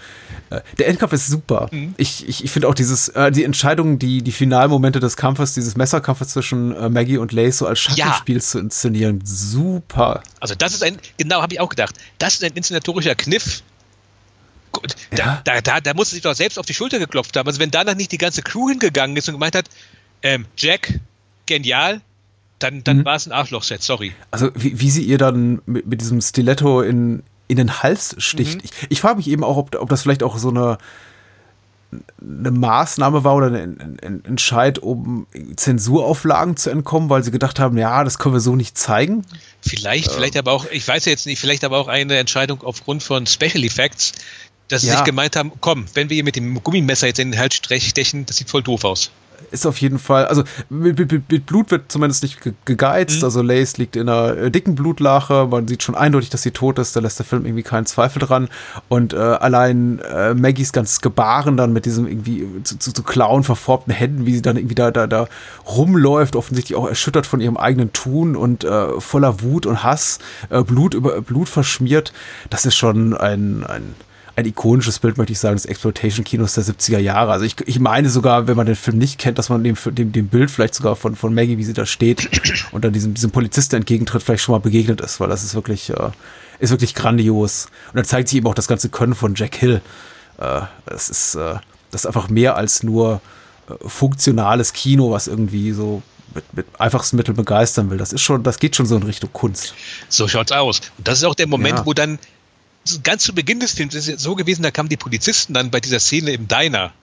[0.50, 1.70] Äh, der Endkampf ist super.
[1.72, 1.94] Mhm.
[1.98, 5.78] Ich, ich, ich finde auch dieses, äh, die Entscheidung, die, die Finalmomente des Kampfes, dieses
[5.78, 8.42] Messerkampfes zwischen äh, Maggie und Lace so als Schattenspiel ja.
[8.42, 10.24] zu inszenieren, super.
[10.40, 13.64] Also das ist ein, genau, habe ich auch gedacht, das ist ein inszenatorischer Kniff.
[14.82, 15.42] Gut, ja.
[15.44, 17.48] da, da, da, da muss sich doch selbst auf die Schulter geklopft haben.
[17.48, 19.66] Also wenn danach nicht die ganze Crew hingegangen ist und gemeint hat,
[20.22, 21.00] ähm, Jack,
[21.46, 22.02] genial,
[22.60, 23.06] dann, dann mhm.
[23.06, 24.14] war es ein Arschloch-Set, sorry.
[24.32, 28.58] Also wie, wie sie ihr dann mit, mit diesem Stiletto in, in den Hals sticht.
[28.58, 28.62] Mhm.
[28.64, 30.78] Ich, ich frage mich eben auch, ob, ob das vielleicht auch so eine,
[32.22, 37.78] eine Maßnahme war oder ein, ein Entscheid, um Zensurauflagen zu entkommen, weil sie gedacht haben,
[37.78, 39.26] ja, das können wir so nicht zeigen.
[39.62, 43.04] Vielleicht, äh, vielleicht aber auch, ich weiß jetzt nicht, vielleicht aber auch eine Entscheidung aufgrund
[43.04, 44.14] von Special Effects,
[44.68, 44.96] dass sie ja.
[44.96, 48.26] sich gemeint haben, komm, wenn wir hier mit dem Gummimesser jetzt in den Hals stechen,
[48.26, 49.12] das sieht voll doof aus
[49.52, 53.20] ist auf jeden Fall, also mit, mit, mit Blut wird zumindest nicht gegeizt.
[53.20, 53.24] Mhm.
[53.24, 55.48] Also Lace liegt in einer äh, dicken Blutlache.
[55.50, 56.96] Man sieht schon eindeutig, dass sie tot ist.
[56.96, 58.50] Da lässt der Film irgendwie keinen Zweifel dran.
[58.90, 63.44] Und äh, allein äh, Maggies ganz Gebaren dann mit diesem irgendwie zu, zu, zu Klauen
[63.44, 65.28] verformten Händen, wie sie dann irgendwie da, da, da
[65.66, 70.64] rumläuft, offensichtlich auch erschüttert von ihrem eigenen Tun und äh, voller Wut und Hass, äh,
[70.64, 72.14] Blut über Blut verschmiert.
[72.50, 73.96] Das ist schon ein, ein
[74.36, 77.32] ein ikonisches Bild, möchte ich sagen, des Exploitation-Kinos der 70er Jahre.
[77.32, 80.12] Also ich, ich meine sogar, wenn man den Film nicht kennt, dass man dem, dem,
[80.12, 82.30] dem Bild vielleicht sogar von, von Maggie, wie sie da steht
[82.72, 85.90] und dann diesem, diesem Polizisten entgegentritt, vielleicht schon mal begegnet ist, weil das ist wirklich,
[85.90, 86.10] äh,
[86.60, 87.68] ist wirklich grandios.
[87.88, 89.82] Und dann zeigt sich eben auch das ganze Können von Jack Hill.
[90.38, 91.56] Äh, das ist, äh,
[91.92, 93.22] das ist einfach mehr als nur
[93.70, 96.02] äh, funktionales Kino, was irgendwie so
[96.34, 97.98] mit, mit einfachsten Mitteln begeistern will.
[97.98, 99.74] Das ist schon, das geht schon so in Richtung Kunst.
[100.10, 100.82] So schaut's aus.
[100.98, 101.86] Und das ist auch der Moment, ja.
[101.86, 102.20] wo dann
[103.04, 105.80] ganz zu Beginn des Films ist es so gewesen, da kamen die Polizisten dann bei
[105.80, 106.94] dieser Szene im Diner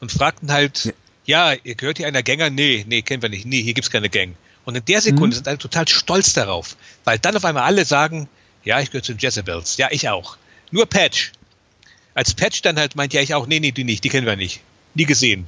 [0.00, 0.94] und fragten halt,
[1.26, 2.50] ja, ja ihr gehört hier einer Gänger?
[2.50, 3.46] Nee, nee, kennen wir nicht.
[3.46, 4.34] Nee, hier gibt's keine Gang.
[4.64, 5.32] Und in der Sekunde mhm.
[5.34, 8.28] sind alle total stolz darauf, weil dann auf einmal alle sagen,
[8.64, 9.76] ja, ich gehöre zu den Jezebels.
[9.76, 10.36] Ja, ich auch.
[10.70, 11.32] Nur Patch.
[12.14, 14.36] Als Patch dann halt meint, ja, ich auch, nee, nee, die nicht, die kennen wir
[14.36, 14.60] nicht.
[14.94, 15.46] Nie gesehen.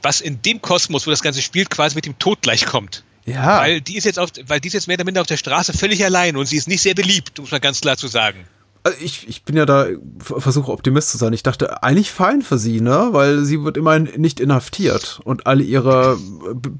[0.00, 3.04] Was in dem Kosmos, wo das Ganze spielt, quasi mit dem Tod gleichkommt.
[3.26, 3.60] Ja.
[3.60, 5.72] Weil die ist jetzt auf, weil die ist jetzt mehr oder minder auf der Straße
[5.72, 8.44] völlig allein und sie ist nicht sehr beliebt, muss man ganz klar zu sagen
[8.84, 9.86] also ich, ich bin ja da,
[10.18, 11.32] versuche Optimist zu sein.
[11.32, 13.08] Ich dachte, eigentlich fein für sie, ne?
[13.12, 16.18] Weil sie wird immerhin nicht inhaftiert und alle ihre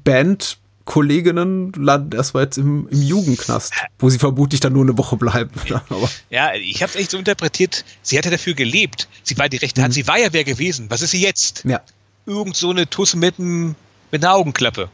[0.03, 5.15] Band Kolleginnen landen erstmal jetzt im, im Jugendknast, wo sie vermutlich dann nur eine Woche
[5.15, 5.51] bleiben.
[5.89, 9.07] Aber ja, ich habe es echt so interpretiert, sie hatte dafür gelebt.
[9.23, 9.95] Sie war die rechte Hand, mhm.
[9.95, 10.87] sie war ja wer gewesen.
[10.89, 11.63] Was ist sie jetzt?
[11.63, 11.81] Ja.
[12.25, 13.75] Irgend so eine Tusse mit, mit
[14.11, 14.89] einer Augenklappe.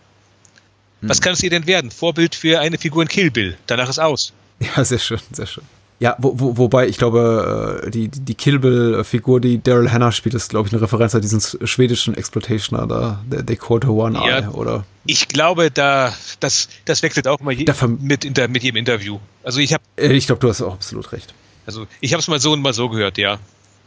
[1.01, 1.09] Mhm.
[1.09, 1.89] Was kann es ihr denn werden?
[1.89, 3.57] Vorbild für eine Figur in Kill Bill.
[3.65, 4.33] Danach ist aus.
[4.59, 5.63] Ja, sehr schön, sehr schön.
[5.99, 10.33] Ja, wo, wo, wobei ich glaube, äh, die, die Kill Bill-Figur, die Daryl Hannah spielt,
[10.33, 14.49] ist, glaube ich, eine Referenz an diesen schwedischen Exploitationer da, der Dakota One Eye, ja,
[14.51, 14.85] oder?
[15.05, 17.65] Ich glaube, da, das, das wechselt auch mal je,
[17.99, 19.19] mit, inter, mit jedem Interview.
[19.43, 19.83] Also ich habe.
[19.97, 21.33] Äh, ich glaube, du hast auch absolut recht.
[21.65, 23.37] Also ich habe es mal so und mal so gehört, ja.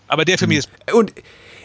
[0.07, 0.71] Aber der für mich hm.
[0.87, 0.95] ist.
[0.95, 1.13] Und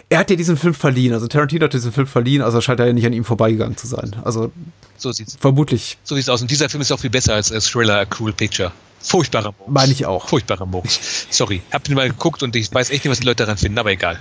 [0.09, 2.87] er hat ja diesen Film verliehen, also Tarantino hat diesen Film verliehen, also scheint er
[2.87, 4.15] ja nicht an ihm vorbeigegangen zu sein.
[4.23, 4.51] Also
[4.97, 5.37] so sieht's.
[5.39, 5.97] Vermutlich.
[6.03, 6.41] So sieht's aus.
[6.41, 8.71] Und dieser Film ist auch viel besser als, als Thriller A Cruel Picture.
[8.99, 9.71] Furchtbarer Murks.
[9.71, 10.27] Meine ich auch.
[10.27, 11.27] Furchtbarer Murks.
[11.29, 11.61] Sorry.
[11.71, 13.91] Hab den mal geguckt und ich weiß echt nicht, was die Leute daran finden, aber
[13.91, 14.19] egal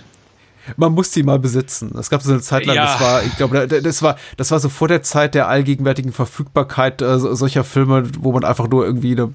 [0.77, 1.97] man muss die mal besitzen.
[1.99, 2.85] Es gab so eine Zeit lang, ja.
[2.85, 7.03] das war, ich glaube, das war, das war so vor der Zeit der allgegenwärtigen Verfügbarkeit
[7.03, 9.33] äh, solcher Filme, wo man einfach nur irgendwie eine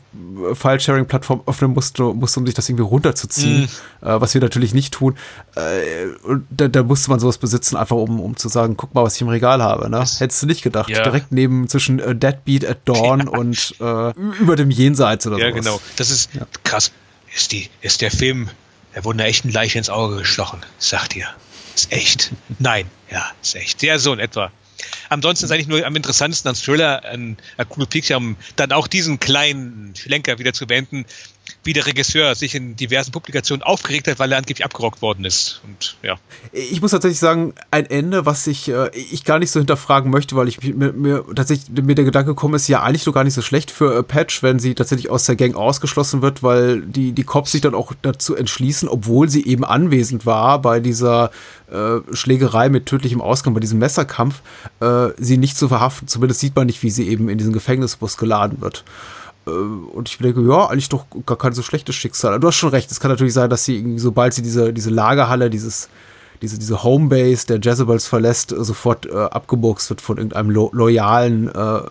[0.53, 3.63] File-Sharing-Plattform öffnen musste, musste, um sich das irgendwie runterzuziehen,
[4.01, 4.05] mm.
[4.05, 5.15] äh, was wir natürlich nicht tun.
[5.55, 9.03] Äh, und da, da, musste man sowas besitzen, einfach um, um zu sagen, guck mal,
[9.03, 9.89] was ich im Regal habe.
[9.89, 9.99] Ne?
[9.99, 10.89] Hättest du nicht gedacht.
[10.89, 11.03] Ja.
[11.03, 13.27] Direkt neben zwischen äh, Deadbeat at Dawn ja.
[13.27, 15.41] und äh, über dem Jenseits oder so.
[15.41, 15.63] Ja, sowas.
[15.63, 15.82] genau.
[15.97, 16.29] Das ist
[16.63, 16.91] krass.
[17.34, 18.49] Ist, die, ist der Film
[18.93, 21.27] er wurde einer echten Leiche ins Auge gestochen, sagt ihr.
[21.75, 22.31] Ist echt.
[22.59, 23.81] Nein, ja, ist echt.
[23.83, 24.51] Ja, so in etwa.
[25.09, 29.19] Ansonsten ist eigentlich nur am interessantesten an Thriller, an A Cool um dann auch diesen
[29.19, 31.05] kleinen Schlenker wieder zu beenden.
[31.64, 35.62] Wie der Regisseur sich in diversen Publikationen aufgeregt hat, weil er angeblich abgerockt worden ist.
[35.64, 36.16] Und ja.
[36.51, 40.36] Ich muss tatsächlich sagen, ein Ende, was ich, äh, ich gar nicht so hinterfragen möchte,
[40.36, 43.36] weil ich mir, mir tatsächlich mir der Gedanke gekommen ist, ja, eigentlich doch gar nicht
[43.36, 47.12] so schlecht für äh, Patch, wenn sie tatsächlich aus der Gang ausgeschlossen wird, weil die,
[47.12, 51.30] die Cops sich dann auch dazu entschließen, obwohl sie eben anwesend war bei dieser
[51.72, 54.41] äh, Schlägerei mit tödlichem Ausgang, bei diesem Messerkampf,
[54.80, 56.07] äh, sie nicht zu verhaften.
[56.07, 58.84] Zumindest sieht man nicht, wie sie eben in diesen Gefängnisbus geladen wird.
[59.51, 62.39] Äh, und ich denke, ja, eigentlich doch gar kein so schlechtes Schicksal.
[62.39, 65.49] Du hast schon recht, es kann natürlich sein, dass sie, sobald sie diese, diese Lagerhalle,
[65.49, 65.89] dieses,
[66.41, 71.81] diese, diese Homebase der Jezebels verlässt, sofort äh, abgeburkst wird von irgendeinem lo loyalen äh,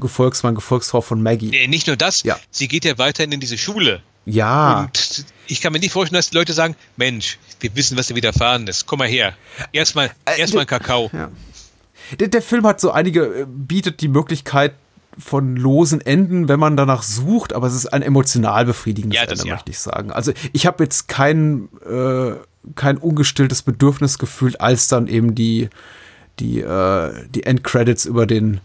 [0.00, 1.50] Gefolgsmann, Gefolgsfrau von Maggie.
[1.50, 2.38] Nee, nicht nur das, ja.
[2.50, 4.02] sie geht ja weiterhin in diese Schule.
[4.24, 4.80] Ja.
[4.80, 8.16] Und ich kann mir nicht vorstellen, dass die Leute sagen, Mensch, wir wissen, was dir
[8.16, 8.86] widerfahren ist.
[8.86, 9.34] Komm mal her.
[9.72, 11.10] Erstmal äh, erstmal Kakao.
[11.12, 11.30] Ja.
[12.18, 14.74] Der, der Film hat so einige, bietet die Möglichkeit,
[15.18, 19.46] von losen Enden, wenn man danach sucht, aber es ist ein emotional befriedigendes ja, Ende,
[19.46, 19.54] ja.
[19.54, 20.12] möchte ich sagen.
[20.12, 22.32] Also ich habe jetzt kein, äh,
[22.74, 25.68] kein ungestilltes Bedürfnis gefühlt, als dann eben die,
[26.38, 28.60] die, äh, die Endcredits über den,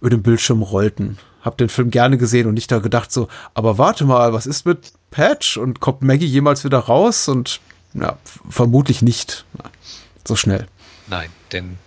[0.00, 1.18] über den Bildschirm rollten.
[1.42, 4.66] Hab den Film gerne gesehen und nicht da gedacht so, aber warte mal, was ist
[4.66, 7.28] mit Patch und kommt Maggie jemals wieder raus?
[7.28, 7.60] Und
[7.92, 8.18] ja,
[8.48, 9.44] vermutlich nicht.
[10.24, 10.66] So schnell.
[11.06, 11.78] Nein, denn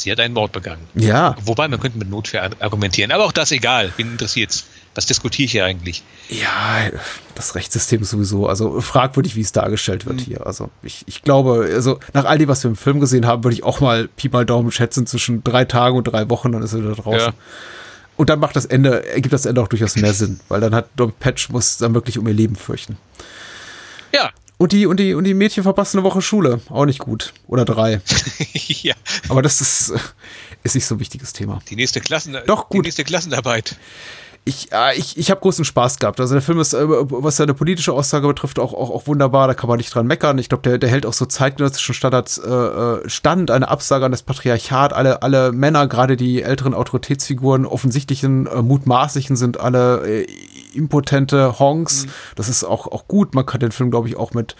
[0.00, 0.82] sie hat einen Mord begangen.
[0.94, 1.36] Ja.
[1.44, 3.12] Wobei, man könnte mit Notwehr argumentieren.
[3.12, 3.92] Aber auch das egal.
[3.96, 4.64] Wen interessiert's?
[4.94, 6.02] Was diskutiere ich hier eigentlich?
[6.28, 6.90] Ja,
[7.36, 10.24] das Rechtssystem sowieso, also fragwürdig, wie es dargestellt wird mhm.
[10.24, 10.46] hier.
[10.46, 13.54] Also ich, ich glaube, also nach all dem, was wir im Film gesehen haben, würde
[13.54, 16.72] ich auch mal Pi mal Daumen schätzen, zwischen drei Tagen und drei Wochen, dann ist
[16.72, 17.28] er da draußen.
[17.28, 17.34] Ja.
[18.16, 20.88] Und dann macht das Ende, ergibt das Ende auch durchaus mehr Sinn, weil dann hat
[20.96, 22.98] Dom Patch muss dann wirklich um ihr Leben fürchten.
[24.12, 24.30] Ja.
[24.60, 26.60] Und die, und die, und die Mädchen verpassen eine Woche Schule.
[26.68, 27.32] Auch nicht gut.
[27.46, 28.02] Oder drei.
[28.52, 28.92] ja.
[29.30, 29.94] Aber das ist,
[30.62, 31.60] ist nicht so ein wichtiges Thema.
[31.70, 32.84] Die nächste Klassen, Doch, gut.
[32.84, 33.76] Die nächste Klassenarbeit
[34.44, 36.18] ich, äh, ich, ich habe großen Spaß gehabt.
[36.18, 39.46] Also der Film ist, äh, was seine politische Aussage betrifft, auch, auch, auch wunderbar.
[39.46, 40.38] Da kann man nicht dran meckern.
[40.38, 43.50] Ich glaube, der, der hält auch so zeitgenössischen Standards äh, äh, stand.
[43.50, 44.92] Eine Absage an das Patriarchat.
[44.92, 50.26] Alle, alle Männer, gerade die älteren Autoritätsfiguren, offensichtlichen, äh, mutmaßlichen, sind alle äh,
[50.74, 52.06] impotente Honks.
[52.06, 52.10] Mhm.
[52.36, 53.34] Das ist auch, auch gut.
[53.34, 54.56] Man kann den Film, glaube ich, auch mit,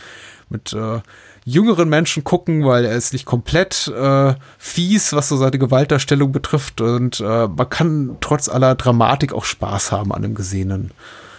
[0.51, 1.01] mit äh,
[1.45, 6.81] jüngeren Menschen gucken, weil er ist nicht komplett äh, fies, was so seine Gewaltdarstellung betrifft.
[6.81, 10.93] Und äh, man kann trotz aller Dramatik auch Spaß haben an dem Gesehenen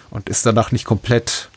[0.10, 1.50] und ist danach nicht komplett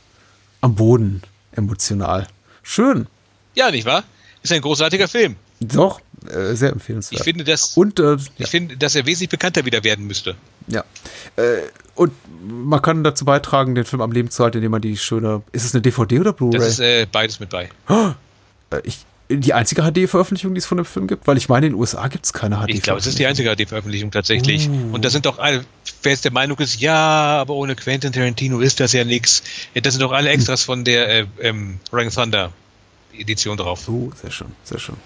[0.60, 1.22] am Boden
[1.52, 2.26] emotional.
[2.62, 3.06] Schön.
[3.54, 4.04] Ja, nicht wahr?
[4.42, 5.36] Ist ein großartiger Film.
[5.60, 7.20] Doch, äh, sehr empfehlenswert.
[7.20, 8.46] Ich finde, dass, und, äh, ich ja.
[8.46, 10.34] finde, dass er wesentlich bekannter wieder werden müsste.
[10.66, 10.84] Ja.
[11.36, 11.62] Äh,
[11.94, 15.42] und man kann dazu beitragen, den Film am Leben zu halten, indem man die schöne.
[15.52, 16.58] Ist es eine DVD oder Blu-ray?
[16.58, 17.68] Das ist äh, beides mit bei.
[17.88, 18.12] Oh,
[18.84, 21.26] ich, die einzige HD-Veröffentlichung, die es von dem Film gibt?
[21.26, 22.76] Weil ich meine, in den USA gibt es keine HD-Veröffentlichung.
[22.76, 24.68] Ich glaube, es ist die einzige HD-Veröffentlichung tatsächlich.
[24.68, 24.94] Uh.
[24.94, 25.64] Und da sind doch alle,
[26.02, 29.42] wer jetzt der Meinung ist, ja, aber ohne Quentin Tarantino ist das ja nichts.
[29.74, 30.66] Das sind doch alle Extras hm.
[30.66, 32.52] von der äh, ähm, Ring Thunder
[33.16, 33.88] Edition drauf.
[33.88, 34.96] Oh, sehr schön, sehr schön.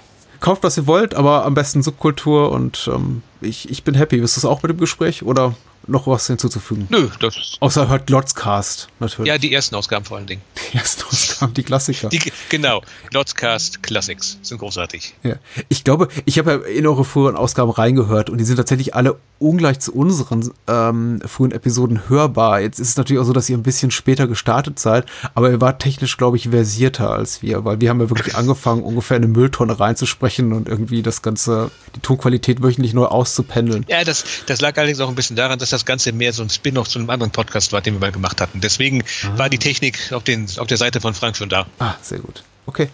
[0.41, 4.19] Kauft, was ihr wollt, aber am besten Subkultur und ähm, ich, ich bin happy.
[4.19, 5.57] Bist du es auch mit dem Gespräch oder
[5.89, 6.86] noch was hinzuzufügen?
[6.91, 7.57] Nö, das.
[7.61, 9.28] Außer hört Glotzcast, natürlich.
[9.28, 10.43] Ja, die ersten Ausgaben vor allen Dingen.
[10.72, 12.11] Die ersten Ausgaben, die Klassiker.
[12.11, 12.20] Die,
[12.51, 15.14] genau, Glotzcast Classics sind großartig.
[15.22, 15.36] Ja.
[15.70, 19.18] Ich glaube, ich habe ja in eure früheren Ausgaben reingehört und die sind tatsächlich alle
[19.39, 22.61] ungleich zu unseren ähm, frühen Episoden hörbar.
[22.61, 25.61] Jetzt ist es natürlich auch so, dass ihr ein bisschen später gestartet seid, aber ihr
[25.61, 29.28] wart technisch, glaube ich, versierter als wir, weil wir haben ja wirklich angefangen, ungefähr eine
[29.28, 33.86] Mülltonne reinzusprechen und irgendwie das Ganze, die Tonqualität wöchentlich neu auszupendeln.
[33.89, 36.51] Ja, das, das lag allerdings auch ein bisschen daran, dass das Ganze mehr so ein
[36.51, 38.61] Spin-off zu einem anderen Podcast war, den wir mal gemacht hatten.
[38.61, 39.39] Deswegen ah.
[39.39, 41.66] war die Technik auf, den, auf der Seite von Frank schon da.
[41.79, 42.43] Ah, sehr gut.
[42.66, 42.89] Okay.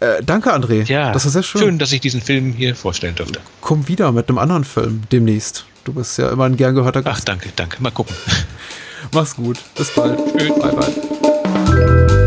[0.00, 0.84] Äh, danke, André.
[0.90, 1.60] Ja, das ist sehr schön.
[1.60, 3.40] Schön, dass ich diesen Film hier vorstellen durfte.
[3.60, 5.66] Komm wieder mit einem anderen Film demnächst.
[5.84, 7.20] Du bist ja immer ein gern gehörter Gast.
[7.20, 7.82] Ach, danke, danke.
[7.82, 8.14] Mal gucken.
[9.12, 9.58] Mach's gut.
[9.76, 10.18] Bis bald.
[10.38, 10.58] Schön.
[10.58, 12.26] Bye, bye.